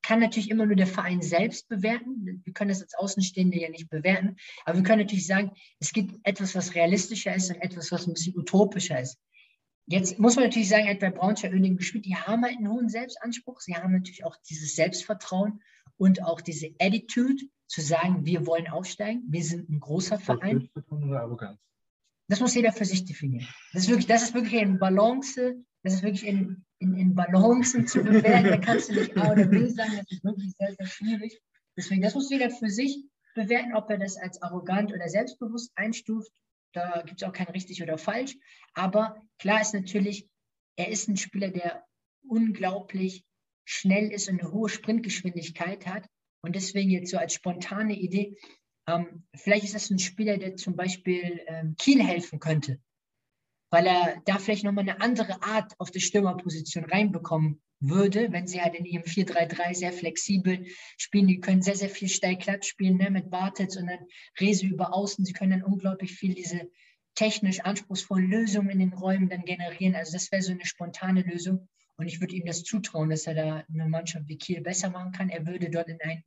kann 0.03 0.21
natürlich 0.21 0.51
immer 0.51 0.67
nur 0.67 0.77
der 0.77 0.87
Verein 0.87 1.23
selbst 1.23 1.69
bewerten. 1.69 2.43
Wir 2.45 2.53
können 2.53 2.71
das 2.71 2.83
als 2.83 2.95
Außenstehende 2.95 3.61
ja 3.61 3.71
nicht 3.71 3.89
bewerten. 3.89 4.37
Aber 4.65 4.79
wir 4.79 4.85
können 4.85 5.03
natürlich 5.03 5.27
sagen, 5.27 5.53
es 5.79 5.93
gibt 5.93 6.15
etwas, 6.25 6.55
was 6.55 6.75
realistischer 6.75 7.35
ist 7.35 7.51
und 7.51 7.61
etwas, 7.63 7.93
was 7.93 8.07
ein 8.07 8.15
bisschen 8.15 8.37
utopischer 8.37 9.01
ist. 9.01 9.19
Jetzt 9.87 10.19
muss 10.19 10.37
man 10.37 10.45
natürlich 10.45 10.69
sagen, 10.69 10.87
etwa 10.87 11.11
Braunschweig 11.11 11.53
Öningen 11.53 11.77
gespielt, 11.77 12.05
die 12.05 12.17
haben 12.17 12.43
halt 12.43 12.57
einen 12.57 12.71
hohen 12.71 12.89
Selbstanspruch. 12.89 13.61
Sie 13.61 13.75
haben 13.75 13.93
natürlich 13.93 14.25
auch 14.25 14.37
dieses 14.49 14.75
Selbstvertrauen 14.77 15.61
und 15.97 16.23
auch 16.23 16.41
diese 16.41 16.75
Attitude, 16.79 17.43
zu 17.73 17.81
sagen, 17.81 18.27
wir 18.27 18.47
wollen 18.47 18.69
aufsteigen, 18.69 19.23
wir 19.29 19.43
sind 19.43 19.71
ein 19.71 19.81
großer 19.81 20.19
Verein. 20.19 20.69
Das 22.29 22.41
muss 22.41 22.55
jeder 22.55 22.71
für 22.71 22.85
sich 22.85 23.07
definieren. 23.07 23.49
Das 23.73 23.85
ist 23.85 23.89
wirklich, 23.89 24.07
das 24.07 24.23
ist 24.23 24.35
wirklich 24.35 24.61
eine 24.61 24.79
Balance 24.79 25.65
das 25.83 25.95
ist 25.95 26.03
wirklich 26.03 26.27
in, 26.27 26.65
in, 26.79 26.95
in 26.95 27.15
Balancen 27.15 27.87
zu 27.87 28.03
bewerten. 28.03 28.49
Da 28.49 28.57
kannst 28.59 28.91
du 28.91 28.95
nicht 28.95 29.17
A 29.17 29.33
oder 29.33 29.47
B 29.47 29.67
sagen, 29.69 29.97
das 29.97 30.11
ist 30.11 30.25
wirklich 30.25 30.53
sehr, 30.59 30.75
sehr 30.75 30.87
schwierig. 30.87 31.41
Deswegen, 31.77 32.03
das 32.03 32.15
muss 32.15 32.31
jeder 32.31 32.51
für 32.51 32.69
sich 32.69 33.05
bewerten, 33.35 33.75
ob 33.75 33.91
er 33.91 33.99
das 33.99 34.17
als 34.17 34.41
arrogant 34.43 34.93
oder 34.93 35.09
selbstbewusst 35.09 35.73
einstuft. 35.75 36.31
Da 36.73 37.03
gibt 37.03 37.21
es 37.21 37.29
auch 37.29 37.33
kein 37.33 37.49
richtig 37.49 37.83
oder 37.83 37.99
falsch. 37.99 38.37
Aber 38.75 39.17
klar 39.39 39.61
ist 39.61 39.75
natürlich, 39.75 40.29
er 40.77 40.89
ist 40.89 41.09
ein 41.09 41.17
Spieler, 41.17 41.51
der 41.51 41.85
unglaublich 42.23 43.25
schnell 43.65 44.13
ist 44.13 44.29
und 44.29 44.41
eine 44.41 44.53
hohe 44.53 44.69
Sprintgeschwindigkeit 44.69 45.87
hat. 45.87 46.07
Und 46.43 46.57
deswegen 46.57 46.91
jetzt 46.91 47.11
so 47.11 47.19
als 47.19 47.35
spontane 47.35 47.99
Idee, 47.99 48.37
ähm, 48.89 49.25
vielleicht 49.35 49.65
ist 49.65 49.75
das 49.75 49.91
ein 49.91 49.99
Spieler, 49.99 50.39
der 50.39 50.57
zum 50.57 50.77
Beispiel 50.77 51.41
ähm, 51.47 51.77
Kiel 51.79 52.03
helfen 52.03 52.41
könnte, 52.41 52.81
weil 53.73 53.87
er 53.87 54.23
da 54.27 54.39
vielleicht 54.39 54.65
nochmal 54.65 54.83
eine 54.83 55.01
andere 55.01 55.43
Art 55.43 55.73
auf 55.79 55.91
die 55.91 56.01
Stürmerposition 56.01 56.85
reinbekommen 56.85 57.63
würde, 57.81 58.31
wenn 58.31 58.47
sie 58.47 58.61
halt 58.61 58.75
in 58.75 58.85
ihrem 58.85 59.03
4-3-3 59.03 59.75
sehr 59.75 59.93
flexibel 59.93 60.67
spielen. 60.99 61.27
Die 61.27 61.41
können 61.41 61.63
sehr, 61.63 61.75
sehr 61.75 61.89
viel 61.89 62.11
Steilklatsch 62.11 62.69
spielen 62.69 62.99
ne, 62.99 63.11
mit 63.11 63.31
Bartels 63.31 63.79
und 63.79 63.87
dann 63.87 64.07
Rese 64.39 64.67
über 64.67 64.95
Außen. 64.95 65.25
Sie 65.25 65.33
können 65.33 65.53
dann 65.53 65.65
unglaublich 65.65 66.13
viel 66.13 66.35
diese 66.35 66.71
technisch 67.15 67.61
anspruchsvollen 67.61 68.31
Lösungen 68.31 68.69
in 68.69 68.79
den 68.79 68.93
Räumen 68.93 69.31
dann 69.31 69.45
generieren. 69.45 69.95
Also 69.95 70.13
das 70.13 70.31
wäre 70.31 70.43
so 70.43 70.53
eine 70.53 70.67
spontane 70.67 71.23
Lösung. 71.23 71.67
Und 71.97 72.07
ich 72.09 72.21
würde 72.21 72.37
ihm 72.37 72.45
das 72.45 72.65
zutrauen, 72.65 73.09
dass 73.09 73.27
er 73.27 73.35
da 73.35 73.65
eine 73.73 73.89
Mannschaft 73.89 74.29
wie 74.29 74.37
Kiel 74.37 74.61
besser 74.61 74.91
machen 74.91 75.13
kann. 75.13 75.31
Er 75.31 75.47
würde 75.47 75.71
dort 75.71 75.89
in 75.89 75.99
ein 76.03 76.23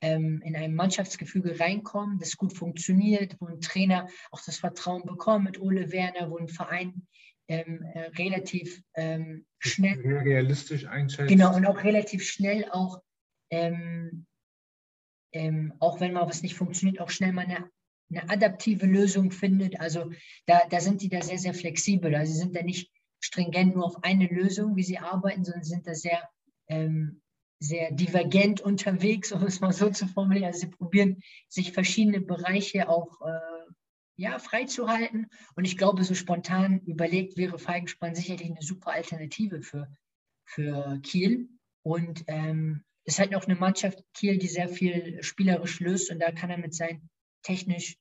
ähm, 0.00 0.40
in 0.44 0.56
ein 0.56 0.74
Mannschaftsgefüge 0.74 1.60
reinkommen, 1.60 2.18
das 2.18 2.36
gut 2.36 2.56
funktioniert, 2.56 3.36
wo 3.40 3.46
ein 3.46 3.60
Trainer 3.60 4.08
auch 4.30 4.40
das 4.44 4.58
Vertrauen 4.58 5.04
bekommt 5.04 5.44
mit 5.44 5.60
Ole 5.60 5.92
Werner, 5.92 6.30
wo 6.30 6.38
ein 6.38 6.48
Verein 6.48 7.06
ähm, 7.48 7.82
äh, 7.82 8.10
relativ 8.16 8.82
ähm, 8.94 9.44
schnell. 9.58 10.00
Realistisch 10.00 10.86
einschätzt. 10.86 11.28
Genau, 11.28 11.54
und 11.54 11.66
auch 11.66 11.82
relativ 11.82 12.24
schnell 12.24 12.64
auch, 12.70 13.02
ähm, 13.50 14.26
ähm, 15.32 15.74
auch 15.80 16.00
wenn 16.00 16.12
mal 16.12 16.26
was 16.26 16.42
nicht 16.42 16.54
funktioniert, 16.54 17.00
auch 17.00 17.10
schnell 17.10 17.32
mal 17.32 17.44
eine, 17.44 17.68
eine 18.10 18.30
adaptive 18.30 18.86
Lösung 18.86 19.32
findet. 19.32 19.80
Also 19.80 20.12
da, 20.46 20.62
da 20.70 20.80
sind 20.80 21.02
die 21.02 21.08
da 21.08 21.22
sehr, 21.22 21.38
sehr 21.38 21.54
flexibel. 21.54 22.14
Also 22.14 22.32
sie 22.32 22.38
sind 22.38 22.56
da 22.56 22.62
nicht 22.62 22.90
stringent 23.20 23.74
nur 23.74 23.84
auf 23.84 24.02
eine 24.02 24.26
Lösung, 24.26 24.76
wie 24.76 24.82
sie 24.82 24.98
arbeiten, 24.98 25.44
sondern 25.44 25.64
sind 25.64 25.86
da 25.86 25.94
sehr 25.94 26.28
ähm, 26.68 27.20
sehr 27.60 27.92
divergent 27.92 28.62
unterwegs, 28.62 29.32
um 29.32 29.44
es 29.44 29.60
mal 29.60 29.72
so 29.72 29.90
zu 29.90 30.06
formulieren. 30.06 30.46
Also 30.46 30.60
sie 30.60 30.70
probieren, 30.70 31.22
sich 31.48 31.72
verschiedene 31.72 32.20
Bereiche 32.20 32.88
auch 32.88 33.20
äh, 33.20 33.72
ja, 34.16 34.38
freizuhalten. 34.38 35.28
Und 35.54 35.66
ich 35.66 35.76
glaube, 35.76 36.02
so 36.04 36.14
spontan 36.14 36.80
überlegt 36.80 37.36
wäre 37.36 37.58
Feigenspann 37.58 38.14
sicherlich 38.14 38.50
eine 38.50 38.62
super 38.62 38.92
Alternative 38.92 39.62
für, 39.62 39.88
für 40.44 40.98
Kiel. 41.02 41.48
Und 41.82 42.24
ähm, 42.26 42.82
es 43.04 43.18
halt 43.18 43.34
auch 43.34 43.44
eine 43.44 43.56
Mannschaft 43.56 44.02
Kiel, 44.14 44.38
die 44.38 44.48
sehr 44.48 44.68
viel 44.68 45.22
spielerisch 45.22 45.80
löst. 45.80 46.10
Und 46.10 46.18
da 46.20 46.32
kann 46.32 46.50
er 46.50 46.58
mit 46.58 46.74
seinen 46.74 47.10
technisch 47.42 47.96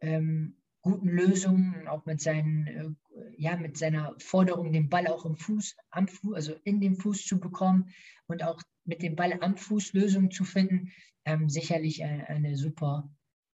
ähm, 0.00 0.56
guten 0.86 1.08
Lösungen, 1.08 1.88
auch 1.88 2.06
mit 2.06 2.20
seinen, 2.20 2.66
äh, 2.68 2.88
ja, 3.36 3.56
mit 3.56 3.76
seiner 3.76 4.14
Forderung, 4.18 4.72
den 4.72 4.88
Ball 4.88 5.08
auch 5.08 5.24
im 5.24 5.36
Fuß, 5.36 5.74
am 5.90 6.06
Fuß, 6.06 6.34
also 6.34 6.54
in 6.62 6.80
den 6.80 6.94
Fuß 6.94 7.26
zu 7.26 7.40
bekommen 7.40 7.92
und 8.28 8.44
auch 8.44 8.62
mit 8.84 9.02
dem 9.02 9.16
Ball 9.16 9.36
am 9.40 9.56
Fuß 9.56 9.94
Lösungen 9.94 10.30
zu 10.30 10.44
finden, 10.44 10.92
ähm, 11.24 11.48
sicherlich 11.48 12.04
eine, 12.04 12.28
eine, 12.28 12.56
super 12.56 13.10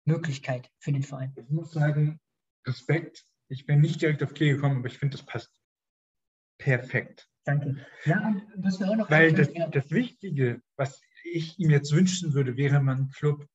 Möglichkeit 0.06 0.72
für 0.80 0.94
den 0.94 1.04
Verein. 1.04 1.34
Ich 1.36 1.50
muss 1.50 1.74
sagen, 1.74 2.18
Respekt. 2.66 3.26
Ich 3.50 3.66
bin 3.66 3.82
nicht 3.82 4.02
direkt 4.02 4.24
auf 4.24 4.34
Kiel 4.34 4.56
gekommen, 4.56 4.78
aber 4.78 4.88
ich 4.88 4.98
finde, 4.98 5.18
das 5.18 5.26
passt 5.26 5.52
perfekt. 6.58 7.30
Danke. 7.44 7.86
Ja, 8.06 8.42
was 8.56 8.80
wir 8.80 8.90
auch 8.90 8.96
noch 8.96 9.12
Weil 9.12 9.34
das, 9.34 9.50
das 9.72 9.92
Wichtige, 9.92 10.62
was 10.78 11.02
ich 11.24 11.60
ihm 11.60 11.72
jetzt 11.72 11.94
wünschen 11.94 12.34
würde, 12.34 12.56
wäre 12.56 12.82
man 12.82 13.10
Club, 13.10 13.46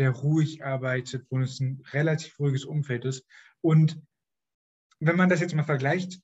der 0.00 0.10
ruhig 0.10 0.64
arbeitet, 0.64 1.26
wo 1.30 1.38
es 1.38 1.60
ein 1.60 1.82
relativ 1.92 2.38
ruhiges 2.40 2.64
Umfeld 2.64 3.04
ist. 3.04 3.26
Und 3.60 4.00
wenn 4.98 5.16
man 5.16 5.28
das 5.28 5.40
jetzt 5.40 5.54
mal 5.54 5.62
vergleicht, 5.62 6.20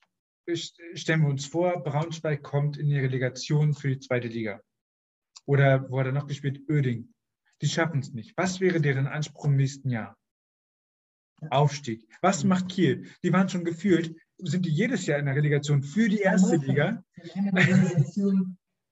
stellen 0.94 1.22
wir 1.22 1.28
uns 1.28 1.46
vor, 1.46 1.82
Braunschweig 1.82 2.42
kommt 2.42 2.76
in 2.78 2.88
die 2.88 2.98
Relegation 2.98 3.74
für 3.74 3.88
die 3.88 3.98
zweite 3.98 4.28
Liga. 4.28 4.60
Oder 5.44 5.90
wo 5.90 6.00
hat 6.00 6.06
er 6.06 6.12
noch 6.12 6.26
gespielt? 6.26 6.60
Öding. 6.68 7.12
Die 7.62 7.68
schaffen 7.68 8.00
es 8.00 8.12
nicht. 8.12 8.36
Was 8.36 8.60
wäre 8.60 8.80
deren 8.80 9.06
Anspruch 9.06 9.44
im 9.44 9.56
nächsten 9.56 9.90
Jahr? 9.90 10.16
Aufstieg. 11.50 12.08
Was 12.22 12.44
macht 12.44 12.68
Kiel? 12.70 13.10
Die 13.22 13.32
waren 13.32 13.48
schon 13.48 13.64
gefühlt, 13.64 14.16
sind 14.38 14.64
die 14.64 14.70
jedes 14.70 15.06
Jahr 15.06 15.18
in 15.18 15.26
der 15.26 15.36
Relegation 15.36 15.82
für 15.82 16.08
die 16.08 16.20
erste 16.20 16.56
Liga. 16.56 17.04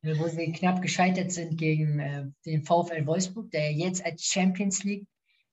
Wo 0.04 0.28
sie 0.28 0.52
knapp 0.52 0.82
gescheitert 0.82 1.32
sind 1.32 1.56
gegen 1.56 1.98
äh, 1.98 2.26
den 2.44 2.64
VfL 2.64 3.06
Wolfsburg, 3.06 3.50
der 3.50 3.72
jetzt 3.72 4.04
als 4.04 4.24
Champions 4.24 4.84
League 4.84 5.06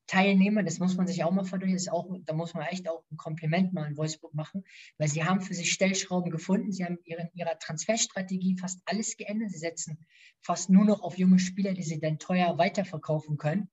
Teilnehmer, 0.07 0.61
das 0.61 0.79
muss 0.79 0.97
man 0.97 1.07
sich 1.07 1.23
auch 1.23 1.31
mal 1.31 1.45
verdurchen, 1.45 1.79
da 2.25 2.33
muss 2.33 2.53
man 2.53 2.65
echt 2.65 2.89
auch 2.89 3.05
ein 3.09 3.15
Kompliment 3.15 3.71
mal 3.71 3.87
in 3.87 3.95
Wolfsburg 3.95 4.33
machen, 4.33 4.65
weil 4.97 5.07
sie 5.07 5.23
haben 5.23 5.39
für 5.39 5.53
sich 5.53 5.71
Stellschrauben 5.71 6.31
gefunden, 6.31 6.73
sie 6.73 6.83
haben 6.83 6.97
in 7.05 7.29
ihrer 7.33 7.57
Transferstrategie 7.57 8.57
fast 8.57 8.81
alles 8.85 9.15
geändert, 9.15 9.51
sie 9.51 9.59
setzen 9.59 10.05
fast 10.41 10.69
nur 10.69 10.83
noch 10.83 11.01
auf 11.01 11.17
junge 11.17 11.39
Spieler, 11.39 11.73
die 11.73 11.83
sie 11.83 12.01
dann 12.01 12.19
teuer 12.19 12.57
weiterverkaufen 12.57 13.37
können. 13.37 13.69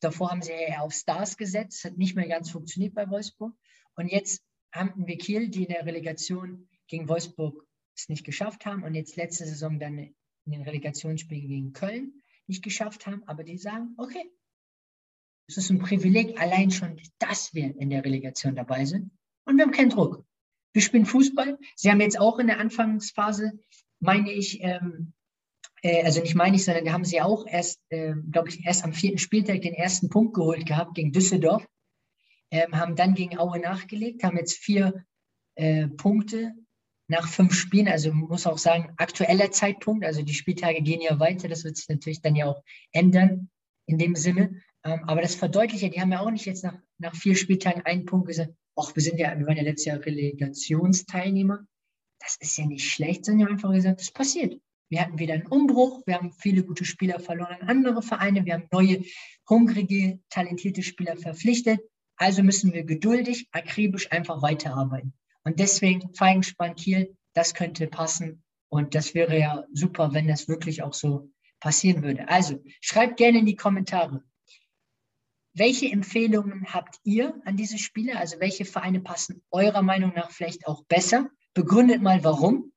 Davor 0.00 0.30
haben 0.30 0.40
sie 0.40 0.52
eher 0.52 0.82
auf 0.82 0.94
Stars 0.94 1.36
gesetzt, 1.36 1.84
hat 1.84 1.98
nicht 1.98 2.16
mehr 2.16 2.26
ganz 2.26 2.50
funktioniert 2.50 2.94
bei 2.94 3.10
Wolfsburg. 3.10 3.54
Und 3.94 4.08
jetzt 4.08 4.42
haben 4.72 5.06
wir 5.06 5.18
Kiel, 5.18 5.50
die 5.50 5.64
in 5.64 5.68
der 5.68 5.84
Relegation 5.84 6.68
gegen 6.86 7.08
Wolfsburg 7.08 7.66
es 7.94 8.08
nicht 8.08 8.24
geschafft 8.24 8.64
haben 8.64 8.82
und 8.82 8.94
jetzt 8.94 9.16
letzte 9.16 9.44
Saison 9.44 9.78
dann 9.78 10.14
in 10.46 10.52
den 10.52 10.62
Relegationsspielen 10.62 11.48
gegen 11.48 11.72
Köln 11.72 12.22
nicht 12.46 12.62
geschafft 12.62 13.06
haben, 13.06 13.22
aber 13.26 13.44
die 13.44 13.58
sagen, 13.58 13.94
okay, 13.96 14.30
es 15.48 15.56
ist 15.56 15.70
ein 15.70 15.78
Privileg 15.78 16.40
allein 16.40 16.70
schon, 16.70 17.00
dass 17.18 17.54
wir 17.54 17.76
in 17.76 17.90
der 17.90 18.04
Relegation 18.04 18.54
dabei 18.54 18.84
sind. 18.84 19.10
Und 19.44 19.56
wir 19.56 19.64
haben 19.64 19.72
keinen 19.72 19.90
Druck. 19.90 20.24
Wir 20.72 20.82
spielen 20.82 21.06
Fußball. 21.06 21.58
Sie 21.76 21.90
haben 21.90 22.00
jetzt 22.00 22.18
auch 22.18 22.38
in 22.38 22.46
der 22.46 22.58
Anfangsphase, 22.58 23.58
meine 24.00 24.32
ich, 24.32 24.62
ähm, 24.62 25.12
äh, 25.82 26.04
also 26.04 26.20
nicht 26.20 26.34
meine 26.34 26.56
ich, 26.56 26.64
sondern 26.64 26.84
da 26.84 26.92
haben 26.92 27.04
sie 27.04 27.20
auch 27.20 27.46
erst, 27.46 27.80
äh, 27.90 28.14
glaube 28.30 28.48
ich, 28.48 28.64
erst 28.64 28.84
am 28.84 28.92
vierten 28.92 29.18
Spieltag 29.18 29.60
den 29.62 29.74
ersten 29.74 30.08
Punkt 30.08 30.34
geholt 30.34 30.66
gehabt 30.66 30.94
gegen 30.94 31.12
Düsseldorf. 31.12 31.66
Ähm, 32.50 32.76
haben 32.76 32.96
dann 32.96 33.14
gegen 33.14 33.38
Aue 33.38 33.58
nachgelegt, 33.58 34.24
haben 34.24 34.36
jetzt 34.36 34.58
vier 34.58 35.04
äh, 35.54 35.88
Punkte 35.88 36.54
nach 37.08 37.28
fünf 37.28 37.54
Spielen. 37.54 37.88
Also 37.88 38.12
muss 38.12 38.46
auch 38.46 38.58
sagen, 38.58 38.92
aktueller 38.96 39.50
Zeitpunkt. 39.50 40.04
Also 40.04 40.22
die 40.22 40.34
Spieltage 40.34 40.82
gehen 40.82 41.00
ja 41.00 41.18
weiter. 41.18 41.48
Das 41.48 41.64
wird 41.64 41.76
sich 41.76 41.88
natürlich 41.88 42.22
dann 42.22 42.36
ja 42.36 42.46
auch 42.46 42.62
ändern 42.92 43.50
in 43.86 43.98
dem 43.98 44.14
Sinne. 44.14 44.62
Ähm, 44.84 45.04
aber 45.06 45.22
das 45.22 45.34
verdeutlicht 45.34 45.94
die 45.94 46.00
haben 46.00 46.12
ja 46.12 46.20
auch 46.20 46.30
nicht 46.30 46.46
jetzt 46.46 46.64
nach, 46.64 46.78
nach 46.98 47.14
vier 47.14 47.36
Spieltagen 47.36 47.82
einen 47.82 48.06
Punkt 48.06 48.28
gesagt, 48.28 48.52
ach, 48.76 48.94
wir 48.94 49.02
sind 49.02 49.18
ja, 49.18 49.38
wir 49.38 49.46
waren 49.46 49.56
ja 49.56 49.62
letztes 49.62 49.86
Jahr 49.86 50.04
Relegationsteilnehmer. 50.04 51.64
Das 52.18 52.36
ist 52.40 52.56
ja 52.56 52.66
nicht 52.66 52.88
schlecht, 52.88 53.24
sondern 53.24 53.48
einfach 53.48 53.72
gesagt, 53.72 54.00
das 54.00 54.10
passiert. 54.10 54.60
Wir 54.88 55.00
hatten 55.00 55.18
wieder 55.18 55.34
einen 55.34 55.46
Umbruch, 55.46 56.02
wir 56.06 56.16
haben 56.16 56.32
viele 56.32 56.64
gute 56.64 56.84
Spieler 56.84 57.18
verloren 57.18 57.56
an 57.60 57.68
andere 57.68 58.02
Vereine, 58.02 58.44
wir 58.44 58.54
haben 58.54 58.68
neue, 58.70 59.02
hungrige, 59.48 60.20
talentierte 60.28 60.82
Spieler 60.82 61.16
verpflichtet. 61.16 61.80
Also 62.16 62.42
müssen 62.42 62.72
wir 62.72 62.84
geduldig, 62.84 63.48
akribisch 63.52 64.12
einfach 64.12 64.42
weiterarbeiten. 64.42 65.14
Und 65.44 65.58
deswegen 65.58 66.14
Feigenspann 66.14 66.74
Kiel, 66.76 67.16
das 67.34 67.54
könnte 67.54 67.86
passen. 67.86 68.42
Und 68.68 68.94
das 68.94 69.14
wäre 69.14 69.38
ja 69.38 69.64
super, 69.72 70.14
wenn 70.14 70.28
das 70.28 70.48
wirklich 70.48 70.82
auch 70.82 70.94
so 70.94 71.30
passieren 71.60 72.02
würde. 72.02 72.28
Also 72.28 72.62
schreibt 72.80 73.16
gerne 73.16 73.38
in 73.38 73.46
die 73.46 73.56
Kommentare, 73.56 74.22
welche 75.54 75.86
Empfehlungen 75.86 76.72
habt 76.72 76.98
ihr 77.04 77.40
an 77.44 77.56
diese 77.56 77.78
Spieler? 77.78 78.18
Also 78.18 78.40
welche 78.40 78.64
Vereine 78.64 79.00
passen 79.00 79.42
eurer 79.50 79.82
Meinung 79.82 80.12
nach 80.14 80.30
vielleicht 80.30 80.66
auch 80.66 80.84
besser? 80.84 81.28
Begründet 81.52 82.00
mal, 82.00 82.24
warum 82.24 82.72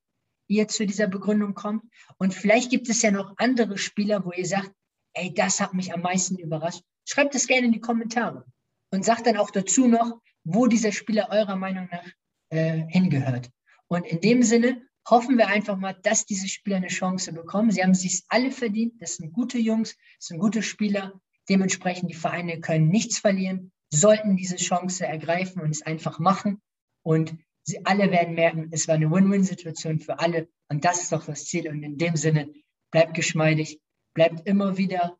ihr 0.48 0.68
zu 0.68 0.86
dieser 0.86 1.06
Begründung 1.06 1.54
kommt. 1.54 1.82
Und 2.18 2.34
vielleicht 2.34 2.70
gibt 2.70 2.88
es 2.88 3.02
ja 3.02 3.10
noch 3.10 3.34
andere 3.38 3.78
Spieler, 3.78 4.24
wo 4.24 4.32
ihr 4.32 4.46
sagt, 4.46 4.70
ey, 5.14 5.32
das 5.32 5.60
hat 5.60 5.74
mich 5.74 5.92
am 5.92 6.02
meisten 6.02 6.38
überrascht. 6.38 6.82
Schreibt 7.04 7.34
es 7.34 7.46
gerne 7.46 7.66
in 7.66 7.72
die 7.72 7.80
Kommentare 7.80 8.44
und 8.90 9.04
sagt 9.04 9.26
dann 9.26 9.38
auch 9.38 9.50
dazu 9.50 9.88
noch, 9.88 10.20
wo 10.44 10.66
dieser 10.66 10.92
Spieler 10.92 11.28
eurer 11.30 11.56
Meinung 11.56 11.88
nach 11.90 12.06
äh, 12.50 12.84
hingehört. 12.88 13.50
Und 13.88 14.06
in 14.06 14.20
dem 14.20 14.42
Sinne 14.42 14.82
hoffen 15.08 15.38
wir 15.38 15.48
einfach 15.48 15.76
mal, 15.76 15.94
dass 16.02 16.26
diese 16.26 16.48
Spieler 16.48 16.76
eine 16.76 16.88
Chance 16.88 17.32
bekommen. 17.32 17.70
Sie 17.70 17.82
haben 17.82 17.92
es 17.92 18.02
sich 18.02 18.24
alle 18.28 18.50
verdient. 18.50 19.00
Das 19.00 19.16
sind 19.16 19.32
gute 19.32 19.58
Jungs, 19.58 19.96
das 20.18 20.28
sind 20.28 20.38
gute 20.38 20.62
Spieler. 20.62 21.20
Dementsprechend, 21.48 22.10
die 22.10 22.14
Vereine 22.14 22.60
können 22.60 22.88
nichts 22.88 23.18
verlieren, 23.18 23.70
sollten 23.90 24.36
diese 24.36 24.56
Chance 24.56 25.06
ergreifen 25.06 25.62
und 25.62 25.70
es 25.70 25.82
einfach 25.82 26.18
machen. 26.18 26.60
Und 27.02 27.36
sie 27.62 27.84
alle 27.86 28.10
werden 28.10 28.34
merken, 28.34 28.68
es 28.72 28.88
war 28.88 28.96
eine 28.96 29.10
Win-Win-Situation 29.10 30.00
für 30.00 30.18
alle. 30.18 30.48
Und 30.68 30.84
das 30.84 31.02
ist 31.02 31.12
doch 31.12 31.24
das 31.24 31.44
Ziel. 31.44 31.68
Und 31.68 31.84
in 31.84 31.98
dem 31.98 32.16
Sinne, 32.16 32.52
bleibt 32.90 33.14
geschmeidig, 33.14 33.80
bleibt 34.14 34.48
immer 34.48 34.76
wieder 34.76 35.18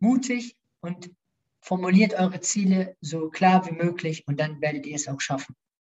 mutig 0.00 0.56
und 0.80 1.10
formuliert 1.60 2.14
eure 2.14 2.40
Ziele 2.40 2.96
so 3.00 3.30
klar 3.30 3.64
wie 3.66 3.74
möglich 3.74 4.26
und 4.26 4.40
dann 4.40 4.60
werdet 4.60 4.86
ihr 4.86 4.96
es 4.96 5.08
auch 5.08 5.20
schaffen. 5.20 5.54